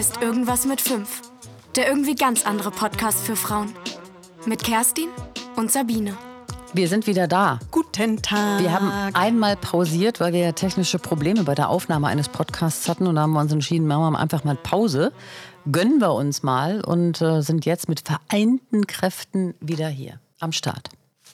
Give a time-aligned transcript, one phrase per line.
[0.00, 1.20] ist Irgendwas mit 5.
[1.76, 3.74] Der irgendwie ganz andere Podcast für Frauen.
[4.46, 5.10] Mit Kerstin
[5.56, 6.16] und Sabine.
[6.72, 7.58] Wir sind wieder da.
[7.70, 8.62] Guten Tag.
[8.62, 13.06] Wir haben einmal pausiert, weil wir ja technische Probleme bei der Aufnahme eines Podcasts hatten.
[13.06, 15.12] Und da haben wir uns entschieden, machen wir einfach mal Pause.
[15.70, 20.88] Gönnen wir uns mal und äh, sind jetzt mit vereinten Kräften wieder hier am Start.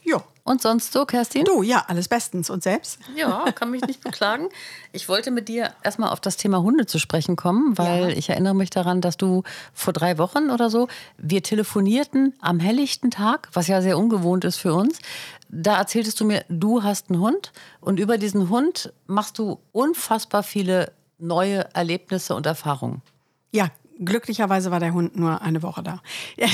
[0.06, 0.22] Ja.
[0.44, 1.44] Und sonst so, Kerstin?
[1.44, 2.50] Du, ja, alles bestens.
[2.50, 3.00] Und selbst?
[3.16, 4.48] Ja, kann mich nicht beklagen.
[4.92, 8.16] Ich wollte mit dir erstmal auf das Thema Hunde zu sprechen kommen, weil Ja.
[8.16, 9.42] ich erinnere mich daran, dass du
[9.74, 10.86] vor drei Wochen oder so,
[11.18, 15.00] wir telefonierten am helllichten Tag, was ja sehr ungewohnt ist für uns.
[15.48, 20.44] Da erzähltest du mir, du hast einen Hund und über diesen Hund machst du unfassbar
[20.44, 23.02] viele neue Erlebnisse und Erfahrungen.
[23.50, 23.68] Ja,
[23.98, 26.00] glücklicherweise war der Hund nur eine Woche da.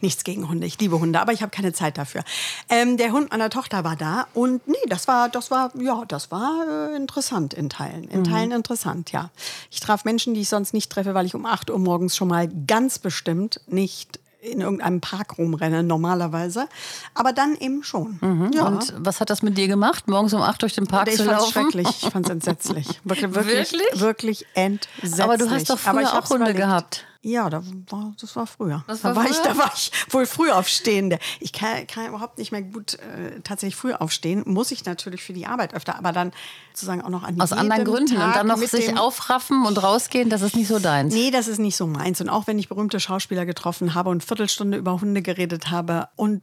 [0.00, 2.22] Nichts gegen Hunde, ich liebe Hunde, aber ich habe keine Zeit dafür.
[2.68, 6.30] Ähm, der Hund meiner Tochter war da und nee, das war, das war, ja, das
[6.30, 8.08] war äh, interessant in Teilen.
[8.08, 9.30] In Teilen interessant, ja.
[9.70, 12.28] Ich traf Menschen, die ich sonst nicht treffe, weil ich um 8 Uhr morgens schon
[12.28, 16.68] mal ganz bestimmt nicht in irgendeinem Park rumrenne, normalerweise.
[17.14, 18.18] Aber dann eben schon.
[18.54, 18.66] Ja.
[18.66, 21.24] Und was hat das mit dir gemacht, morgens um acht durch den Park ich zu
[21.24, 21.52] laufen?
[21.52, 23.00] schrecklich, ich fand's entsetzlich.
[23.04, 24.00] Wirklich, wirklich, Wirklich?
[24.00, 25.22] wirklich entsetzlich.
[25.22, 26.58] Aber du hast doch früher ich auch Hunde überlebt.
[26.58, 27.04] gehabt.
[27.26, 27.60] Ja, da
[27.90, 28.84] war, das war früher.
[28.86, 29.52] Das da, war war ich, früher?
[29.52, 31.18] da war ich wohl früh aufstehende.
[31.40, 34.44] Ich kann, kann überhaupt nicht mehr gut äh, tatsächlich früh aufstehen.
[34.46, 36.30] Muss ich natürlich für die Arbeit öfter, aber dann
[36.72, 38.14] sozusagen auch noch an Aus anderen Gründen.
[38.14, 41.12] Tag und dann noch sich aufraffen und rausgehen, das ist nicht so deins.
[41.12, 42.20] Nee, das ist nicht so meins.
[42.20, 46.42] Und auch wenn ich berühmte Schauspieler getroffen habe und Viertelstunde über Hunde geredet habe und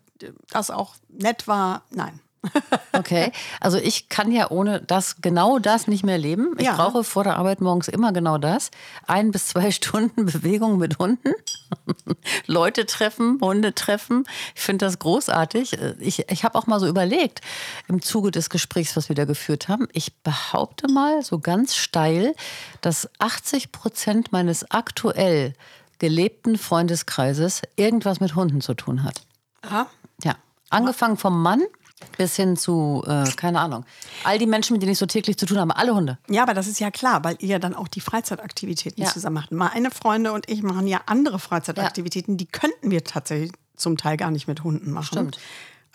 [0.50, 2.20] das auch nett war, nein.
[2.92, 6.56] Okay, also ich kann ja ohne das genau das nicht mehr leben.
[6.58, 6.76] Ich Ja.
[6.76, 8.70] brauche vor der Arbeit morgens immer genau das.
[9.08, 11.34] Ein bis zwei Stunden Bewegung mit Hunden.
[12.46, 14.26] Leute treffen, Hunde treffen.
[14.56, 15.78] Ich finde das großartig.
[16.00, 17.42] Ich, ich habe auch mal so überlegt,
[17.88, 22.36] im Zuge des Gesprächs, was wir da geführt haben, ich behaupte mal so ganz steil,
[22.82, 25.54] dass 80 Prozent meines aktuell
[26.00, 29.22] gelebten Freundeskreises irgendwas mit Hunden zu tun hat.
[29.62, 29.88] Aha.
[30.24, 30.36] Ja,
[30.70, 31.62] angefangen vom Mann
[32.18, 33.86] bis hin zu, äh, keine Ahnung,
[34.24, 36.18] all die Menschen, mit denen ich so täglich zu tun habe, alle Hunde.
[36.30, 39.10] Ja, aber das ist ja klar, weil ihr ja dann auch die Freizeitaktivitäten Ja.
[39.10, 39.52] zusammen macht.
[39.52, 44.32] Meine Freunde und ich machen ja andere Freizeitaktivitäten, die könnten wir tatsächlich zum Teil gar
[44.32, 45.06] nicht mit Hunden machen.
[45.08, 45.40] Stimmt.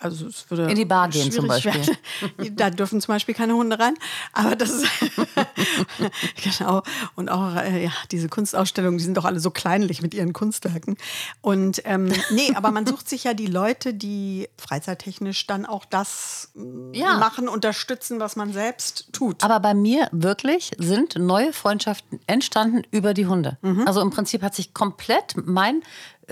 [0.01, 1.73] Also es würde In die Bar gehen zum Beispiel.
[1.73, 2.55] werden.
[2.55, 3.95] Da dürfen zum Beispiel keine Hunde rein.
[4.31, 4.85] Aber das ist
[6.57, 6.83] genau.
[7.15, 10.97] Und auch äh, ja, diese Kunstausstellungen, die sind doch alle so kleinlich mit ihren Kunstwerken.
[11.41, 16.51] Und ähm, nee, aber man sucht sich ja die Leute, die freizeittechnisch dann auch das
[16.55, 17.17] mm, Ja.
[17.17, 19.43] machen, unterstützen, was man selbst tut.
[19.43, 23.57] Aber bei mir wirklich sind neue Freundschaften entstanden über die Hunde.
[23.85, 25.81] Also im Prinzip hat sich komplett mein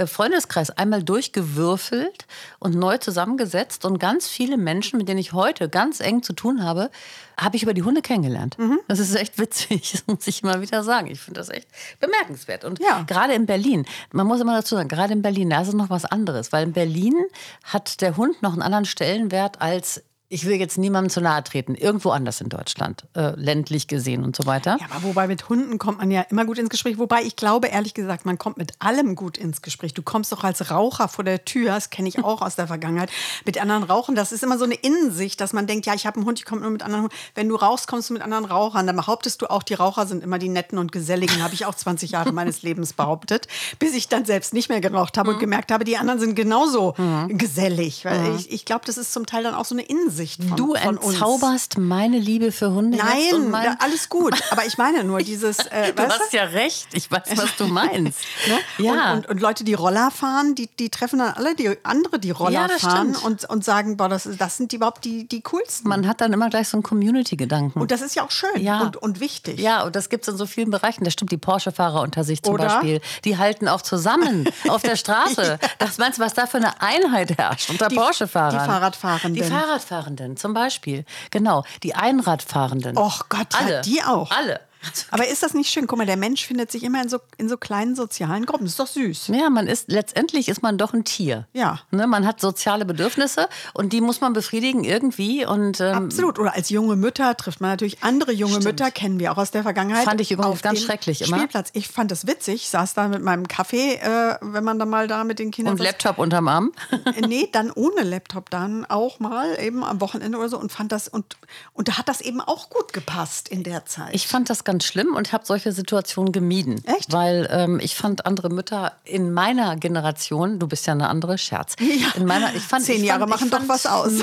[0.05, 2.27] Freundeskreis einmal durchgewürfelt
[2.59, 6.63] und neu zusammengesetzt und ganz viele Menschen, mit denen ich heute ganz eng zu tun
[6.63, 6.91] habe,
[7.39, 8.57] habe ich über die Hunde kennengelernt.
[8.87, 11.07] Das ist echt witzig, das muss ich immer wieder sagen.
[11.07, 11.67] Ich finde das echt
[11.99, 12.63] bemerkenswert.
[12.65, 13.03] Und Ja.
[13.07, 15.89] gerade in Berlin, man muss immer dazu sagen, gerade in Berlin, da ist es noch
[15.89, 17.15] was anderes, weil in Berlin
[17.63, 21.73] hat der Hund noch einen anderen Stellenwert als ich will jetzt niemandem zu nahe treten,
[21.73, 24.77] irgendwo anders in Deutschland, äh, ländlich gesehen und so weiter.
[24.79, 26.97] Ja, aber wobei mit Hunden kommt man ja immer gut ins Gespräch.
[26.97, 29.93] Wobei ich glaube, ehrlich gesagt, man kommt mit allem gut ins Gespräch.
[29.93, 33.09] Du kommst doch als Raucher vor der Tür, das kenne ich auch aus der Vergangenheit,
[33.45, 34.15] mit anderen Rauchen.
[34.15, 36.45] Das ist immer so eine Innensicht, dass man denkt, ja, ich habe einen Hund, ich
[36.45, 37.15] komme nur mit anderen Hunden.
[37.33, 38.85] Wenn du rauchst, kommst du mit anderen Rauchern.
[38.85, 41.41] Dann behauptest du auch, die Raucher sind immer die netten und geselligen.
[41.41, 43.47] Habe ich auch 20 Jahre meines Lebens behauptet,
[43.79, 46.95] bis ich dann selbst nicht mehr geraucht habe und gemerkt habe, die anderen sind genauso
[47.29, 48.03] gesellig.
[48.03, 50.75] Weil ich, ich glaube, das ist zum Teil dann auch so eine Innensicht von, Du
[50.75, 52.97] von entzauberst meine Liebe für Hunde.
[52.97, 54.33] Nein, mein, ja, alles gut.
[54.51, 56.87] Aber ich meine nur dieses, äh, du hast ja recht.
[56.93, 58.19] Ich weiß, was du meinst.
[58.47, 58.85] Ne?
[58.85, 59.13] Ja.
[59.13, 62.31] Und, und, und Leute, die Roller fahren, die, die treffen dann alle die andere, die
[62.31, 63.23] Roller Ja, fahren stimmt.
[63.25, 65.87] und, und sagen, boah, das, das sind die überhaupt die, die coolsten.
[65.89, 67.79] man hat dann immer gleich so einen Community-Gedanken.
[67.79, 68.81] und das ist ja auch schön Ja.
[68.81, 69.59] und, und wichtig.
[69.59, 71.03] Ja, und das gibt es in so vielen Bereichen.
[71.03, 72.65] Das stimmt, die Porsche-Fahrer unter sich zum Oder?
[72.67, 73.01] Beispiel.
[73.25, 75.59] Die halten auch zusammen auf der Straße.
[75.79, 78.47] Das meinst du, was da für eine Einheit herrscht unter Porsche-Fahrern?
[78.59, 79.33] die Fahrradfahrenden.
[79.43, 80.06] Die Fahrradfahrenden
[80.37, 81.03] zum Beispiel.
[81.31, 82.97] Genau, die Einradfahrenden.
[82.97, 83.81] Och Gott, Alle.
[83.81, 84.31] die auch.
[84.31, 84.61] Alle.
[85.11, 85.87] Aber ist das nicht schön?
[85.87, 88.65] Guck mal, der Mensch findet sich immer in so, in so kleinen sozialen Gruppen.
[88.65, 89.27] Das ist doch süß.
[89.29, 91.47] Ja, man ist, letztendlich ist man doch ein Tier.
[91.53, 91.79] Ja.
[91.91, 95.45] Ne, man hat soziale Bedürfnisse und die muss man befriedigen irgendwie.
[95.45, 96.39] Und ähm, Absolut.
[96.39, 98.65] Oder als junge Mütter trifft man natürlich andere junge Stimmt.
[98.65, 100.05] Mütter, kennen wir auch aus der Vergangenheit.
[100.05, 101.37] Fand ich übrigens ganz schrecklich immer.
[101.37, 101.69] Spielplatz.
[101.73, 102.55] Ich fand das witzig.
[102.55, 105.73] Ich saß da mit meinem Kaffee, äh, wenn man dann mal da mit den Kindern
[105.73, 105.87] und saß.
[105.87, 106.71] Laptop unterm Arm.
[106.91, 110.91] Äh, nee, dann ohne Laptop dann auch mal, eben am Wochenende oder so und fand
[110.91, 111.37] das und,
[111.73, 114.13] und da hat das eben auch gut gepasst in der Zeit.
[114.13, 116.83] Ich fand das ganz schlimm und habe solche Situationen gemieden.
[116.85, 117.11] Echt?
[117.11, 121.75] Weil ähm, ich fand andere Mütter in meiner Generation, du bist ja eine andere, Scherz.
[121.79, 122.11] Ja.
[122.15, 124.11] In meiner, ich fand, Zehn ich Jahre fand, machen ich doch fand was aus.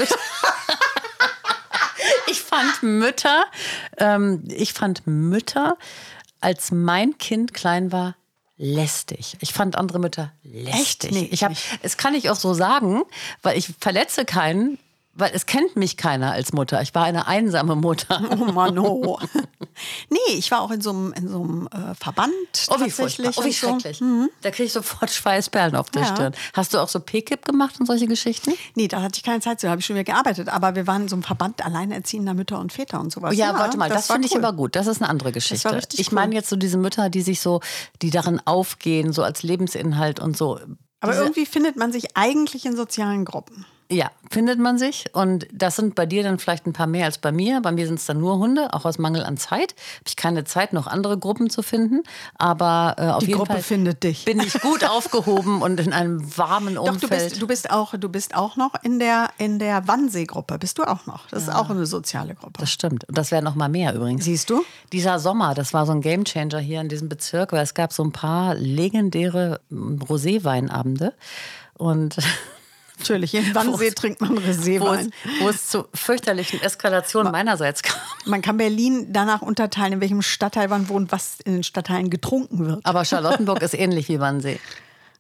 [2.27, 3.45] Ich fand Mütter,
[3.99, 5.77] ähm, ich fand Mütter
[6.41, 8.17] als mein Kind klein war,
[8.57, 9.37] lästig.
[9.41, 10.75] Ich fand andere Mütter lästig.
[10.75, 11.13] Echt?
[11.13, 11.53] Nee, ich hab,
[11.83, 13.03] es kann ich auch so sagen,
[13.43, 14.79] weil ich verletze keinen,
[15.17, 16.83] weil es kennt mich keiner als Mutter.
[16.83, 18.21] Ich war eine einsame Mutter.
[18.35, 19.19] Oh Mann, oh.
[20.11, 22.33] nee, ich war auch in so einem, in so einem äh, Verband
[22.69, 23.37] Oh, wie tatsächlich.
[23.37, 23.81] Oh, wie und so.
[23.81, 24.01] schrecklich.
[24.43, 26.09] Da kriege ich sofort Schweißperlen auf der Ja.
[26.09, 26.35] Stirn.
[26.53, 28.53] Hast du auch so PKIP gemacht und solche Geschichten?
[28.75, 30.49] Nee, da hatte ich keine Zeit zu, da habe ich schon wieder gearbeitet.
[30.49, 33.37] Aber wir waren in so einem Verband alleinerziehender Mütter und Väter und sowas.
[33.37, 34.45] Ja, warte mal, das, war finde ich cool.
[34.45, 34.77] aber gut.
[34.77, 35.81] Das ist eine andere Geschichte.
[35.95, 36.15] ich cool.
[36.15, 37.61] meine jetzt so diese Mütter, die sich so,
[38.03, 40.59] die darin aufgehen, so als Lebensinhalt und so.
[41.01, 43.67] Aber irgendwie findet man sich eigentlich in sozialen Gruppen.
[43.91, 45.05] Ja, findet man sich.
[45.13, 47.61] Und das sind bei dir dann vielleicht ein paar mehr als bei mir.
[47.61, 49.75] Bei mir sind es dann nur Hunde, auch aus Mangel an Zeit.
[49.97, 52.03] Habe ich keine Zeit, noch andere Gruppen zu finden.
[52.39, 54.25] Aber äh, auf Die jeden Gruppe Fall findet dich.
[54.25, 57.03] bin ich gut aufgehoben und in einem warmen Doch, Umfeld.
[57.03, 60.59] du bist, du bist auch, du bist auch noch in der, in der Wannsee-Gruppe.
[60.59, 61.29] Bist du auch noch?
[61.29, 62.61] Das ist auch eine soziale Gruppe.
[62.61, 63.07] das stimmt.
[63.09, 64.25] Und das wäre noch mal mehr übrigens.
[64.25, 64.65] Siehst du?
[64.93, 68.03] Dieser Sommer, das war so ein Gamechanger hier in diesem Bezirk, weil es gab so
[68.03, 71.13] ein paar legendäre mm, Roséweinabende.
[71.77, 72.17] Und
[73.05, 73.35] Natürlich.
[73.35, 75.11] In Wannsee trinkt man wo Roséwein.
[75.41, 78.01] wo es zu fürchterlichen Eskalationen meinerseits kam.
[78.25, 82.67] Man kann Berlin danach unterteilen, in welchem Stadtteil man wohnt, was in den Stadtteilen getrunken
[82.67, 82.81] wird.
[82.85, 84.59] Aber Charlottenburg ist ähnlich wie Wannsee.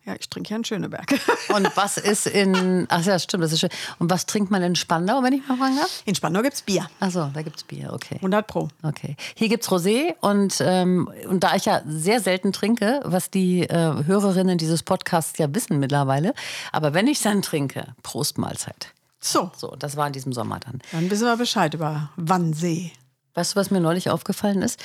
[0.06, 1.14] Ja, ich trinke ja in Schöneberg.
[1.54, 2.86] Und was ist in.
[2.90, 3.70] Ach ja, stimmt, das ist schön.
[3.98, 6.02] Und was trinkt man in Spandau, wenn ich mal fragen darf?
[6.04, 6.86] In Spandau gibt es Bier.
[7.00, 8.16] Achso, da gibt's Bier, okay.
[8.16, 8.68] 100 Pro.
[8.82, 9.16] Okay.
[9.34, 14.04] Hier gibt's Rosé und, ähm, und da ich ja sehr selten trinke, was die äh,
[14.04, 16.34] Hörerinnen dieses Podcasts ja wissen mittlerweile,
[16.70, 18.88] aber wenn ich dann trinke, Prost Mahlzeit.
[19.20, 20.82] So, So, das war in diesem Sommer dann.
[20.92, 22.92] dann wissen wir Bescheid über Wannsee.
[23.34, 24.82] Weißt du, was mir neulich aufgefallen ist?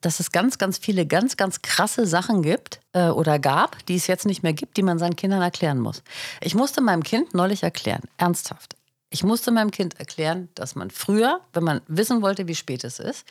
[0.00, 4.08] Dass es ganz, ganz viele ganz, ganz krasse Sachen gibt äh, oder gab, die es
[4.08, 6.02] jetzt nicht mehr gibt, die man seinen Kindern erklären muss.
[6.40, 8.76] Ich musste meinem Kind neulich erklären, ernsthaft.
[9.10, 12.98] Ich musste meinem Kind erklären, dass man früher, wenn man wissen wollte, wie spät es
[12.98, 13.24] ist,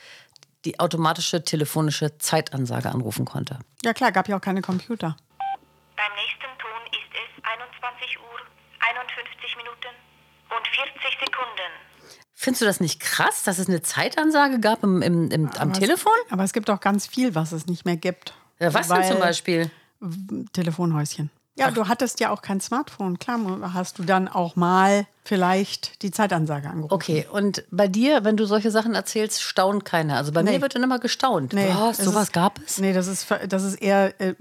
[0.63, 3.60] die automatische telefonische Zeitansage anrufen konnte.
[3.83, 5.18] Ja klar, gab ja auch keine Computer.
[5.98, 8.39] Beim nächsten Ton ist es 21 Uhr,
[8.80, 9.92] 51 Minuten
[10.56, 11.82] und 40 Sekunden.
[12.44, 15.80] Findest du das nicht krass, dass es eine Zeitansage gab im, im, im, am Aber
[15.80, 16.12] Telefon?
[16.28, 18.34] Es, aber es gibt auch ganz viel, was es nicht mehr gibt.
[18.60, 19.72] Ja, was denn Weil- zum Beispiel?
[20.51, 21.30] Telefonhäuschen.
[21.56, 23.18] Ja, du hattest ja auch kein Smartphone.
[23.19, 23.40] Klar,
[23.74, 26.94] hast du dann auch mal vielleicht die Zeitansage angerufen.
[26.94, 30.18] Okay, und bei dir, wenn du solche Sachen erzählst, staunt keiner.
[30.18, 30.54] Also bei Nee.
[30.54, 31.54] mir wird dann immer gestaunt.
[31.54, 32.80] Nee, Was, es sowas ist- gab es?
[32.80, 34.34] Nee, das ist, das ist eher, äh,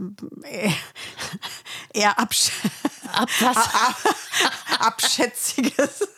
[0.51, 0.73] eher,
[1.95, 2.51] eher absch
[3.13, 3.29] Ab
[4.81, 6.09] abschätziges.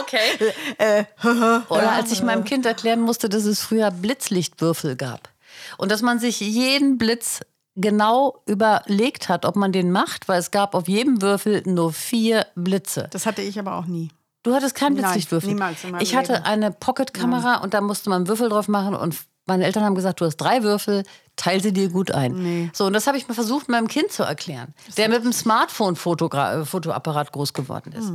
[0.00, 0.18] Okay.
[0.78, 1.04] Äh,
[1.68, 5.28] Oder als ich meinem Kind erklären musste, dass es früher Blitzlichtwürfel gab.
[5.76, 7.40] Und dass man sich jeden Blitz
[7.74, 12.46] genau überlegt hat, ob man den macht, weil es gab auf jedem Würfel nur vier
[12.54, 13.08] Blitze.
[13.12, 14.10] Das hatte ich aber auch nie.
[14.42, 15.50] Du hattest keinen Nein, Blitzlichtwürfel.
[15.50, 16.44] niemals in meinem ich hatte Leben.
[16.44, 19.16] eine Pocketkamera und da musste man Würfel drauf machen und
[19.46, 21.04] meine Eltern haben gesagt, du hast drei Würfel,
[21.36, 22.32] teil sie dir gut ein.
[22.34, 22.70] Nee.
[22.74, 27.32] So, und das habe ich mal versucht, meinem Kind zu erklären, der mit dem Smartphone-Fotoapparat
[27.32, 28.12] groß geworden ist.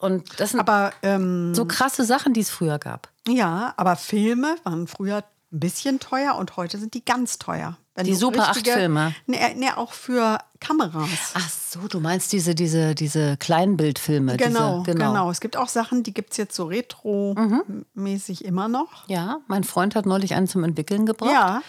[0.00, 0.68] Und das sind Mhm.
[0.68, 3.08] Aber ähm, so krasse Sachen, die es früher gab.
[3.28, 5.18] ja, aber Filme waren früher
[5.52, 7.76] ein bisschen teuer und heute sind die ganz teuer.
[7.96, 9.14] Wenn Die Super richtige- 8-Filme.
[9.26, 11.08] Nee, nee, auch für Kameras.
[11.34, 14.36] Ach so, du meinst diese, diese, diese Kleinbildfilme.
[14.36, 19.08] Genau, diese, genau, Es gibt auch Sachen, die gibt es jetzt so retro-mäßig immer noch.
[19.08, 21.30] Ja, mein Freund hat neulich einen zum Entwickeln gebracht.
[21.32, 21.62] Ja.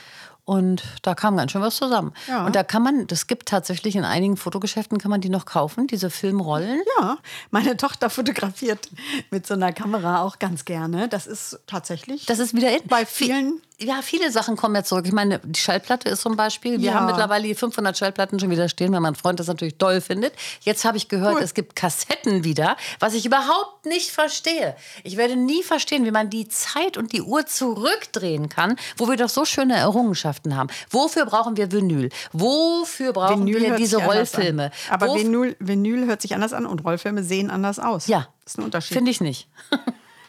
[0.43, 2.13] Und da kam ganz schön was zusammen.
[2.27, 2.45] Ja.
[2.45, 5.87] Und da kann man, das gibt tatsächlich in einigen Fotogeschäften, kann man die noch kaufen,
[5.87, 6.81] diese Filmrollen.
[6.99, 7.17] Ja,
[7.51, 8.89] meine Tochter fotografiert
[9.29, 11.07] mit so einer Kamera auch ganz gerne.
[11.07, 12.87] Das ist tatsächlich Das ist wieder in.
[12.87, 13.61] bei vielen.
[13.81, 15.05] Ja, viele Sachen kommen ja zurück.
[15.07, 16.79] Ich meine, die Schallplatte ist zum Beispiel.
[16.79, 16.93] Wir Ja.
[16.93, 20.33] haben mittlerweile die 500 Schallplatten schon wieder stehen, weil mein Freund das natürlich toll findet.
[20.61, 21.41] Jetzt habe ich gehört, Cool.
[21.41, 24.75] es gibt Kassetten wieder, was ich überhaupt nicht verstehe.
[25.03, 29.17] Ich werde nie verstehen, wie man die Zeit und die Uhr zurückdrehen kann, wo wir
[29.17, 30.69] doch so schöne Errungenschaften haben.
[30.91, 32.09] Wofür brauchen wir Vinyl?
[32.33, 34.71] Wofür brauchen wir hört diese Rollfilme?
[34.89, 38.05] Aber Vinyl, Vinyl hört sich anders an und Rollfilme sehen anders aus.
[38.07, 38.27] Ja.
[38.43, 38.95] Das ist ein Unterschied.
[38.97, 39.47] Finde ich nicht.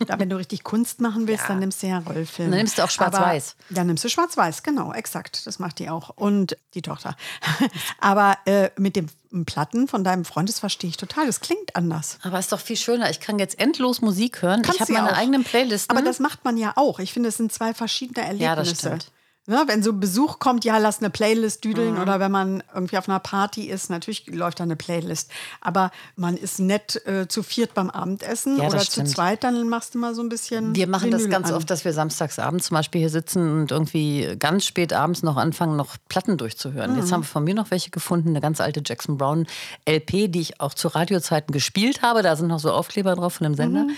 [0.06, 2.50] Da, wenn du richtig Kunst machen willst, dann nimmst du ja Rollfilme.
[2.50, 3.56] Dann nimmst du auch schwarz-weiß.
[3.70, 5.46] Dann nimmst du schwarz-weiß, genau, exakt.
[5.46, 6.11] Das macht die auch.
[6.11, 7.16] Und die Tochter.
[8.00, 9.08] Aber äh, mit den
[9.46, 11.26] Platten von deinem Freund, das verstehe ich total.
[11.26, 12.18] Das klingt anders.
[12.22, 13.11] Aber ist doch viel schöner.
[13.11, 14.62] Ich kann jetzt endlos Musik hören.
[14.62, 15.18] Kannst ich habe ja meine auch.
[15.18, 15.88] eigenen Playlists.
[15.90, 16.99] Aber das macht man ja auch.
[16.99, 18.44] Ich finde, es sind zwei verschiedene Erlebnisse.
[18.44, 19.12] Ja, das stimmt.
[19.44, 21.94] Ne, wenn so Besuch kommt, ja, lass eine Playlist düdeln.
[21.94, 22.00] Mhm.
[22.00, 25.32] Oder wenn man irgendwie auf einer Party ist, natürlich läuft da eine Playlist.
[25.61, 29.08] Aber man ist nett äh, zu viert beim Abendessen Ja, das oder zu stimmt.
[29.08, 30.76] zweit, dann machst du mal so ein bisschen.
[30.76, 31.54] Wir machen das ganz an.
[31.54, 35.37] oft, dass wir samstags abends zum Beispiel hier sitzen und irgendwie ganz spät abends noch
[35.37, 36.92] anfangen, noch Platten durchzuhören.
[36.92, 36.99] Mhm.
[36.99, 39.49] Jetzt haben wir von mir noch welche gefunden, eine ganz alte Jackson Brown
[39.88, 42.22] LP, die ich auch zu Radiozeiten gespielt habe.
[42.22, 43.88] Da sind noch so Aufkleber drauf von dem Sender.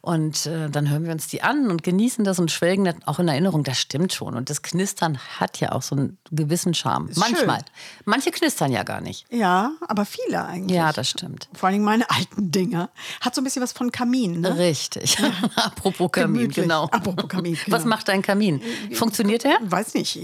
[0.00, 3.18] Und äh, dann hören wir uns die an und genießen das und schwelgen dann auch
[3.18, 3.64] in Erinnerung.
[3.64, 4.34] Das stimmt schon.
[4.34, 7.08] Und das knistert Knistern hat ja auch so einen gewissen Charme.
[7.08, 7.56] Ist Manchmal.
[7.58, 7.64] schön.
[8.04, 9.26] Manche knistern ja gar nicht.
[9.30, 10.76] Ja, aber viele eigentlich.
[10.76, 11.48] Ja, das stimmt.
[11.52, 12.90] Vor allem meine alten Dinger.
[13.20, 14.56] Hat so ein bisschen was von Kamin, ne?
[14.56, 15.18] Richtig.
[15.56, 16.62] Apropos Kamin, Gemütlich.
[16.64, 16.84] genau.
[16.84, 17.88] Apropos Kamin, Was genau.
[17.96, 18.60] macht dein Kamin?
[18.92, 19.58] Funktioniert der?
[19.62, 20.14] Weiß nicht,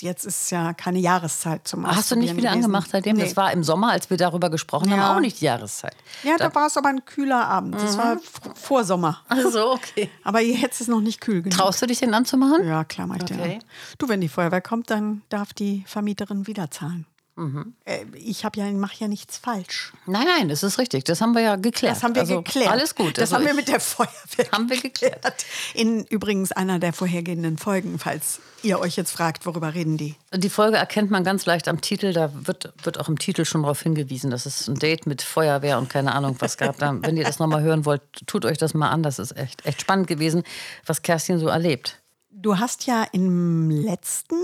[0.00, 2.64] jetzt- ist ja keine Jahreszeit zum Hast du nicht wieder gewesen.
[2.64, 3.16] angemacht seitdem?
[3.16, 3.24] Nee.
[3.24, 4.96] Das war im Sommer, als wir darüber gesprochen Ja.
[4.96, 5.94] haben, auch nicht die Jahreszeit.
[6.22, 7.74] Ja, da war es aber ein kühler Abend.
[7.74, 7.98] Das Mhm.
[7.98, 9.20] war f- vor Sommer.
[9.28, 10.10] Also, okay.
[10.22, 11.58] Aber jetzt ist es noch nicht kühl genug.
[11.58, 12.66] Traust du dich, den anzumachen?
[12.66, 13.34] Ja, klar, mach ich Okay.
[13.34, 13.64] den an.
[13.98, 17.04] Du, wenn die Feuerwehr kommt, dann darf die Vermieterin wieder zahlen.
[17.34, 17.74] Mhm.
[17.84, 19.92] Äh, ich habe ja, mache ja nichts falsch.
[20.06, 21.02] Nein, nein, das ist richtig.
[21.02, 21.96] Das haben wir ja geklärt.
[21.96, 22.70] Das haben wir also, geklärt.
[22.70, 23.18] Alles gut.
[23.18, 25.44] Das Also haben wir mit der Feuerwehr Haben wir geklärt.
[25.74, 30.14] In übrigens einer der vorhergehenden Folgen, falls ihr euch jetzt fragt, worüber reden die.
[30.32, 32.12] Die Folge erkennt man ganz leicht am Titel.
[32.12, 35.78] Da wird, wird auch im Titel schon darauf hingewiesen, dass es ein Date mit Feuerwehr
[35.78, 36.78] und keine Ahnung was gab.
[36.78, 39.02] Da, wenn ihr das nochmal hören wollt, tut euch das mal an.
[39.02, 40.44] Das ist echt, echt spannend gewesen,
[40.86, 41.98] was Kerstin so erlebt.
[42.36, 44.34] Du hast ja im letzten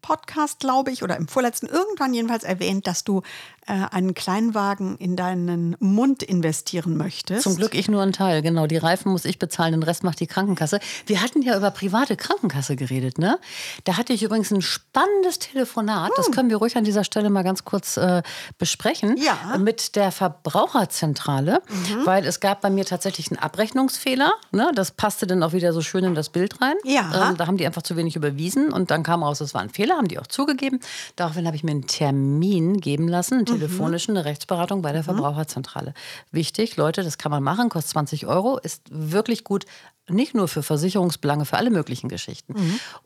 [0.00, 3.22] Podcast, glaube ich, oder im vorletzten irgendwann jedenfalls erwähnt, dass du
[3.66, 7.42] äh, einen Kleinwagen in deinen Mund investieren möchtest.
[7.42, 8.66] Zum Glück ich nur einen Teil, genau.
[8.66, 10.80] Die Reifen muss ich bezahlen, den Rest macht die Krankenkasse.
[11.06, 13.38] Wir hatten ja über private Krankenkasse geredet, ne?
[13.84, 16.10] Da hatte ich übrigens ein spannendes Telefonat.
[16.16, 18.22] Das können wir ruhig an dieser Stelle mal ganz kurz äh,
[18.58, 19.16] besprechen.
[19.16, 19.58] Ja.
[19.58, 21.62] Mit der Verbraucherzentrale,
[22.04, 24.32] weil es gab bei mir tatsächlich einen Abrechnungsfehler.
[24.52, 24.70] Ne?
[24.74, 26.74] Das passte dann auch wieder so schön in das Bild rein.
[26.84, 27.30] Ja.
[27.30, 29.70] Ähm, da haben die einfach zu wenig überwiesen und dann kam raus, es war ein
[29.70, 30.80] Fehler, haben die auch zugegeben.
[31.16, 35.94] Daraufhin habe ich mir einen Termin geben lassen, einen telefonischen, eine Rechtsberatung bei der Verbraucherzentrale.
[36.30, 39.64] Wichtig, Leute, das kann man machen, kostet 20 Euro, ist wirklich gut,
[40.08, 42.54] nicht nur für Versicherungsbelange, für alle möglichen Geschichten.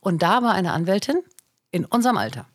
[0.00, 1.16] Und da war eine Anwältin
[1.70, 2.46] in unserem Alter.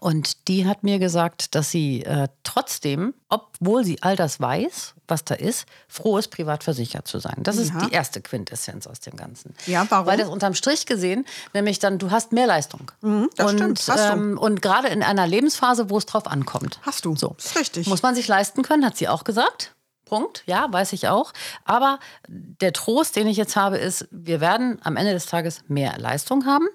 [0.00, 5.24] Und die hat mir gesagt, dass sie äh, trotzdem, obwohl sie all das weiß, was
[5.24, 7.36] da ist, froh ist, privat versichert zu sein.
[7.38, 7.86] Das ist Ja.
[7.86, 9.54] die erste Quintessenz aus dem Ganzen.
[9.66, 10.06] Ja, warum?
[10.06, 12.92] Weil das unterm Strich gesehen, nämlich dann, du hast mehr Leistung.
[13.00, 14.12] Mhm, das und, stimmt, hast du.
[14.12, 16.78] Ähm, und gerade in einer Lebensphase, wo es drauf ankommt.
[16.82, 17.16] Hast du.
[17.16, 17.34] So.
[17.38, 17.86] Ist richtig.
[17.86, 19.72] Muss man sich leisten können, hat sie auch gesagt.
[20.08, 21.32] Punkt, ja, weiß ich auch.
[21.64, 21.98] Aber
[22.28, 26.46] der Trost, den ich jetzt habe, ist, wir werden am Ende des Tages mehr Leistung
[26.46, 26.66] haben.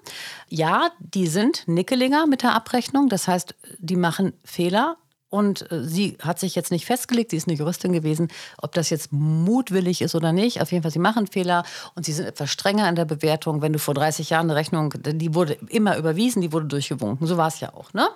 [0.48, 3.08] Ja, die sind nickeliger mit der Abrechnung.
[3.08, 4.96] Das heißt, die machen Fehler.
[5.30, 8.28] Und äh, sie hat sich jetzt nicht festgelegt, sie ist eine Juristin gewesen,
[8.62, 10.62] ob das jetzt mutwillig ist oder nicht.
[10.62, 11.64] Auf jeden Fall, sie machen Fehler
[11.96, 13.60] und sie sind etwas strenger in der Bewertung.
[13.60, 17.26] Wenn du vor 30 Jahren eine Rechnung, die wurde immer überwiesen, die wurde durchgewunken.
[17.26, 18.08] So war es ja auch, ne?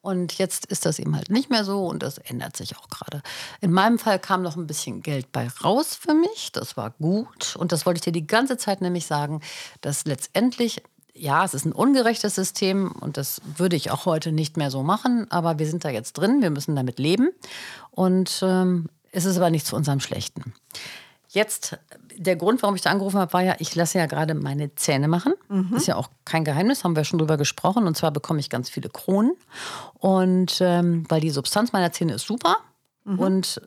[0.00, 3.22] Und jetzt ist das eben halt nicht mehr so und das ändert sich auch gerade.
[3.60, 6.50] In meinem Fall kam noch ein bisschen Geld bei raus für mich.
[6.52, 7.56] Das war gut.
[7.56, 9.40] Und das wollte ich dir die ganze Zeit nämlich sagen,
[9.80, 10.82] dass letztendlich,
[11.14, 14.82] ja, es ist ein ungerechtes System und das würde ich auch heute nicht mehr so
[14.82, 15.30] machen.
[15.30, 17.30] Aber wir sind da jetzt drin, wir müssen damit leben.
[17.90, 20.54] Und ähm, es ist aber nicht zu unserem Schlechten.
[21.28, 21.76] Jetzt,
[22.18, 25.08] der Grund, warum ich da angerufen habe, war ja, ich lasse ja gerade meine Zähne
[25.08, 25.34] machen.
[25.76, 27.86] Ist ja auch kein Geheimnis, haben wir schon drüber gesprochen.
[27.86, 29.32] Und zwar bekomme ich ganz viele Kronen.
[29.94, 32.56] Und ähm, weil die Substanz meiner Zähne ist super.
[33.18, 33.60] Und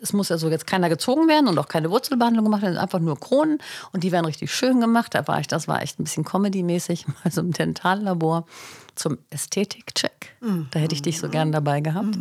[0.00, 3.18] es muss also jetzt keiner gezogen werden und auch keine Wurzelbehandlung gemacht werden, einfach nur
[3.18, 3.58] Kronen.
[3.92, 5.14] Und die werden richtig schön gemacht.
[5.14, 8.46] Da war ich, das war echt ein bisschen Comedy-mäßig, mal so im Dentallabor
[8.98, 10.34] zum Ästhetik-Check.
[10.72, 12.16] Da hätte ich dich so gern dabei gehabt.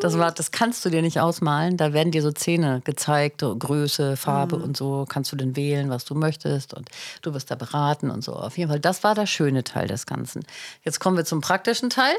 [0.00, 1.76] Das, war, das kannst du dir nicht ausmalen.
[1.76, 5.04] Da werden dir so Zähne gezeigt, so Größe, Farbe und so.
[5.08, 6.74] Kannst du denn wählen, was du möchtest.
[6.74, 6.88] Und
[7.20, 8.34] du wirst da beraten und so.
[8.34, 10.44] Auf jeden Fall, das war der schöne Teil des Ganzen.
[10.82, 12.14] Jetzt kommen wir zum praktischen Teil.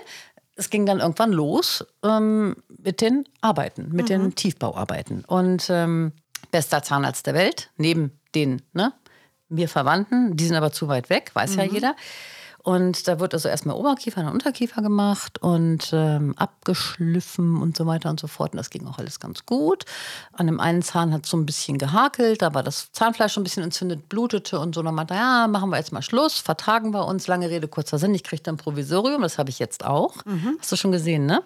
[0.56, 5.26] Es ging dann irgendwann los ähm, mit den Arbeiten, mit den Tiefbauarbeiten.
[5.26, 6.12] Und ähm,
[6.52, 8.94] bester Zahnarzt der Welt, neben den ne,
[9.50, 11.96] mir Verwandten, die sind aber zu weit weg, weiß ja jeder.
[12.64, 18.10] Und da wird also erstmal Oberkiefer und Unterkiefer gemacht und ähm, abgeschliffen und so weiter
[18.10, 18.54] und so fort.
[18.54, 19.84] Und das ging auch alles ganz gut.
[20.32, 23.42] An dem einen Zahn hat es so ein bisschen gehakelt, da war das Zahnfleisch schon
[23.42, 24.82] ein bisschen entzündet, blutete und so.
[24.82, 27.28] Dann meinte ja, machen wir jetzt mal Schluss, vertagen wir uns.
[27.28, 28.16] Lange Rede, kurzer Sinn.
[28.16, 30.16] Ich kriege dann Provisorium, das habe ich jetzt auch.
[30.60, 31.44] Hast du schon gesehen, ne?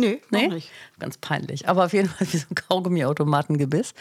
[0.00, 0.48] Nee, noch Nee?
[0.48, 0.70] nicht.
[0.98, 1.68] Ganz peinlich.
[1.68, 3.94] Aber auf jeden Fall wie so ein Kaugummiautomatengebiss.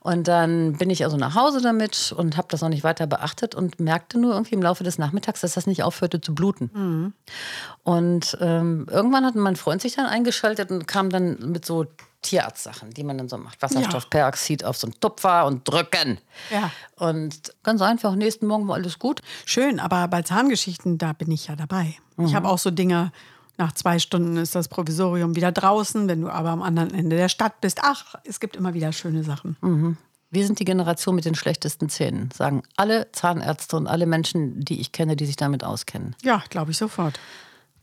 [0.00, 3.54] Und dann bin ich also nach Hause damit und habe das noch nicht weiter beachtet
[3.54, 7.14] und merkte nur irgendwie im Laufe des Nachmittags, dass das nicht aufhörte zu bluten.
[7.82, 11.86] Und ähm, irgendwann hat mein Freund sich dann eingeschaltet und kam dann mit so
[12.22, 13.60] Tierarztsachen, die man dann so macht.
[13.60, 16.18] Wasserstoffperoxid auf so einen Tupfer und drücken.
[16.50, 16.70] Ja.
[16.96, 19.20] Und ganz einfach, nächsten Morgen war alles gut.
[19.44, 21.94] Schön, aber bei Zahngeschichten, da bin ich ja dabei.
[22.12, 22.34] Ich Mhm.
[22.34, 23.12] habe auch so Dinge,
[23.56, 27.28] nach zwei Stunden ist das Provisorium wieder draußen, wenn du aber am anderen Ende der
[27.28, 27.80] Stadt bist.
[27.82, 29.56] Ach, es gibt immer wieder schöne Sachen.
[29.60, 29.96] Mhm.
[30.30, 34.80] Wir sind die Generation mit den schlechtesten Zähnen, sagen alle Zahnärzte und alle Menschen, die
[34.80, 36.16] ich kenne, die sich damit auskennen.
[36.22, 37.20] Ja, glaube ich sofort.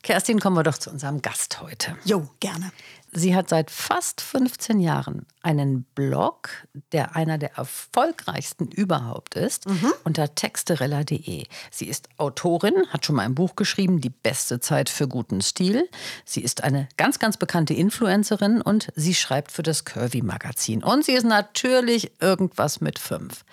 [0.04, 1.96] Kerstin, kommen wir doch zu unserem Gast heute.
[2.04, 2.72] Jo, gerne.
[3.14, 6.50] Sie hat seit fast 15 Jahren einen Blog,
[6.94, 9.92] der einer der erfolgreichsten überhaupt ist, mhm.
[10.06, 11.46] unter texterella.de.
[11.72, 15.90] Sie ist Autorin, hat schon mal ein Buch geschrieben, Die beste Zeit für guten Stil.
[16.24, 20.82] Sie ist eine ganz, ganz bekannte Influencerin und sie schreibt für das Curvy-Magazin.
[20.82, 23.44] Und sie ist natürlich irgendwas mit fünf.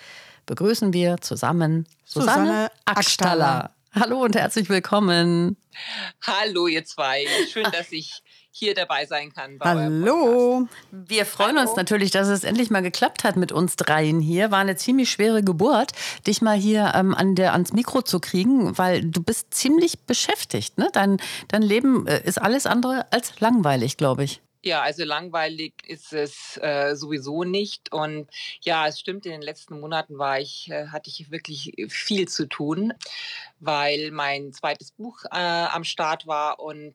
[0.46, 3.74] Begrüßen wir zusammen Susanne, Susanne Ackstaller.
[3.92, 5.56] Hallo und herzlich willkommen.
[6.22, 7.26] Hallo, ihr zwei.
[7.52, 8.22] Schön, dass ich
[8.58, 9.58] hier dabei sein kann.
[9.60, 10.66] Hallo.
[10.90, 11.68] Wir freuen Hallo.
[11.68, 14.50] uns natürlich, dass es endlich mal geklappt hat mit uns dreien hier.
[14.50, 15.92] War eine ziemlich schwere Geburt,
[16.26, 20.78] dich mal hier ähm, an der, ans Mikro zu kriegen, weil du bist ziemlich beschäftigt.
[20.78, 20.88] Ne?
[20.92, 24.40] Dein, dein Leben äh, ist alles andere als langweilig, glaube ich.
[24.64, 27.92] Ja, also langweilig ist es äh, sowieso nicht.
[27.92, 28.28] Und
[28.60, 32.48] ja, es stimmt, in den letzten Monaten war ich, äh, hatte ich wirklich viel zu
[32.48, 32.92] tun,
[33.60, 36.94] weil mein zweites Buch äh, am Start war und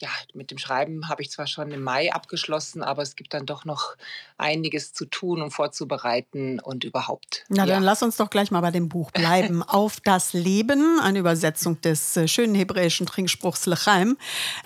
[0.00, 3.44] ja, mit dem Schreiben habe ich zwar schon im Mai abgeschlossen, aber es gibt dann
[3.44, 3.96] doch noch
[4.38, 7.44] einiges zu tun und vorzubereiten und überhaupt.
[7.48, 7.74] Na, ja.
[7.74, 9.62] dann lass uns doch gleich mal bei dem Buch bleiben.
[9.70, 14.16] Auf das Leben, eine Übersetzung des äh, schönen hebräischen Trinkspruchs Lechaim,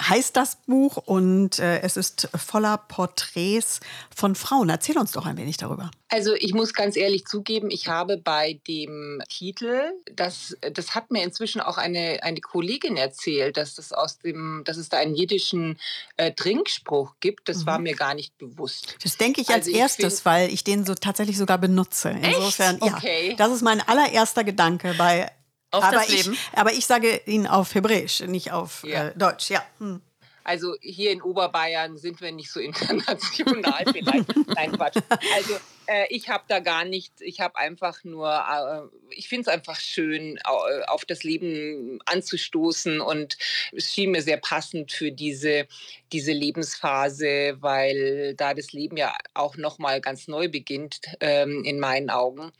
[0.00, 3.80] heißt das Buch und äh, es ist voller Porträts
[4.14, 4.68] von Frauen.
[4.68, 5.90] Erzähl uns doch ein wenig darüber.
[6.08, 11.25] Also ich muss ganz ehrlich zugeben, ich habe bei dem Titel, das, das hat mir
[11.25, 15.78] inzwischen auch eine, eine Kollegin erzählt, dass das aus dem, dass es da einen jiddischen
[16.16, 17.49] äh, Trinkspruch gibt.
[17.49, 17.66] Das mhm.
[17.66, 18.96] war mir gar nicht bewusst.
[19.02, 22.11] Das denke ich als also erstes, ich weil ich den so tatsächlich sogar benutze.
[22.11, 22.94] Insofern, Echt?
[22.94, 23.30] Okay.
[23.30, 23.37] ja.
[23.37, 25.30] Das ist mein allererster Gedanke bei
[25.70, 26.34] auf aber das Leben.
[26.34, 29.08] Ich, aber ich sage ihn auf Hebräisch, nicht auf ja.
[29.08, 29.64] äh, Deutsch, ja.
[29.78, 30.00] Hm.
[30.44, 34.37] Also hier in Oberbayern sind wir nicht so international vielleicht.
[34.54, 34.99] Nein, Quatsch.
[35.34, 35.54] Also
[35.86, 37.20] äh, ich habe da gar nichts.
[37.20, 40.38] Ich habe einfach nur, äh, ich finde es einfach schön,
[40.86, 43.36] auf das Leben anzustoßen und
[43.72, 45.66] es schien mir sehr passend für diese,
[46.12, 52.10] diese Lebensphase, weil da das Leben ja auch nochmal ganz neu beginnt ähm, in meinen
[52.10, 52.52] Augen.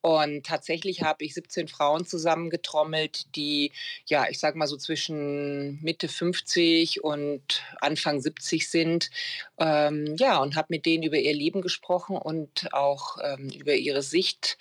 [0.00, 3.72] Und tatsächlich habe ich 17 Frauen zusammengetrommelt, die,
[4.06, 9.10] ja, ich sage mal so zwischen Mitte 50 und Anfang 70 sind.
[9.58, 14.02] Ähm, ja, und habe mit denen über ihr Leben gesprochen und auch ähm, über ihre
[14.02, 14.58] Sicht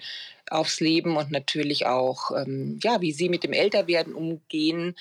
[0.49, 4.95] aufs Leben und natürlich auch, ähm, ja, wie sie mit dem Älterwerden umgehen.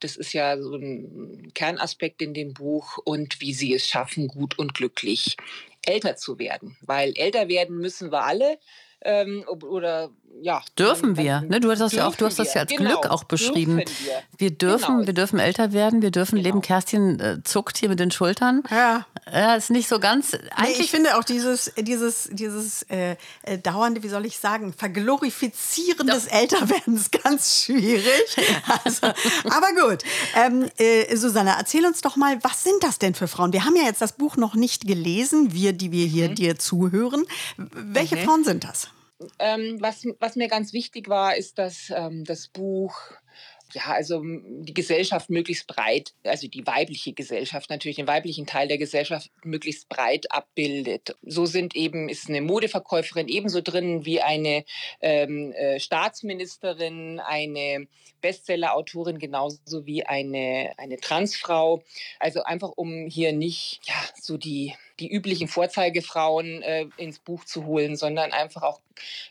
[0.00, 4.58] Das ist ja so ein Kernaspekt in dem Buch und wie sie es schaffen, gut
[4.58, 5.36] und glücklich
[5.84, 6.76] älter zu werden.
[6.80, 8.58] Weil älter werden müssen wir alle
[9.02, 10.62] ähm, oder ja.
[10.78, 11.60] Dürfen wir, ne?
[11.60, 13.78] Du hast das ja auch, du hast das ja als genau, Glück auch beschrieben.
[13.78, 14.22] Dürfen wir.
[14.38, 14.50] wir.
[14.50, 15.06] dürfen, genau.
[15.06, 16.48] wir dürfen älter werden, wir dürfen genau.
[16.48, 16.60] leben.
[16.62, 18.62] Kerstin äh, zuckt hier mit den Schultern.
[18.70, 19.06] Ja.
[19.32, 20.34] Ja, ist nicht so ganz.
[20.54, 24.72] Eigentlich nee, ich finde auch dieses, dieses, dieses äh, äh, dauernde, wie soll ich sagen,
[24.72, 26.14] Verglorifizieren Doch.
[26.14, 28.04] des Älterwerdens ganz schwierig.
[28.84, 30.02] Also, aber gut.
[30.34, 33.52] Ähm, äh, Susanne, erzähl uns doch mal, was sind das denn für Frauen?
[33.52, 36.34] Wir haben ja jetzt das Buch noch nicht gelesen, wir, die wir hier mhm.
[36.34, 37.24] dir zuhören.
[37.56, 38.24] Welche mhm.
[38.24, 38.88] Frauen sind das?
[39.38, 42.94] Ähm, was, was mir ganz wichtig war, ist, dass ähm, das Buch
[43.72, 48.78] ja, also die Gesellschaft möglichst breit, also die weibliche Gesellschaft natürlich, den weiblichen Teil der
[48.78, 51.16] Gesellschaft möglichst breit abbildet.
[51.22, 54.64] So sind eben, ist eine Modeverkäuferin ebenso drin wie eine
[55.00, 57.88] ähm, äh, Staatsministerin, eine
[58.20, 61.82] Bestseller-Autorin genauso wie eine, eine Transfrau.
[62.20, 67.66] Also einfach, um hier nicht ja, so die die üblichen Vorzeigefrauen äh, ins Buch zu
[67.66, 68.80] holen, sondern einfach auch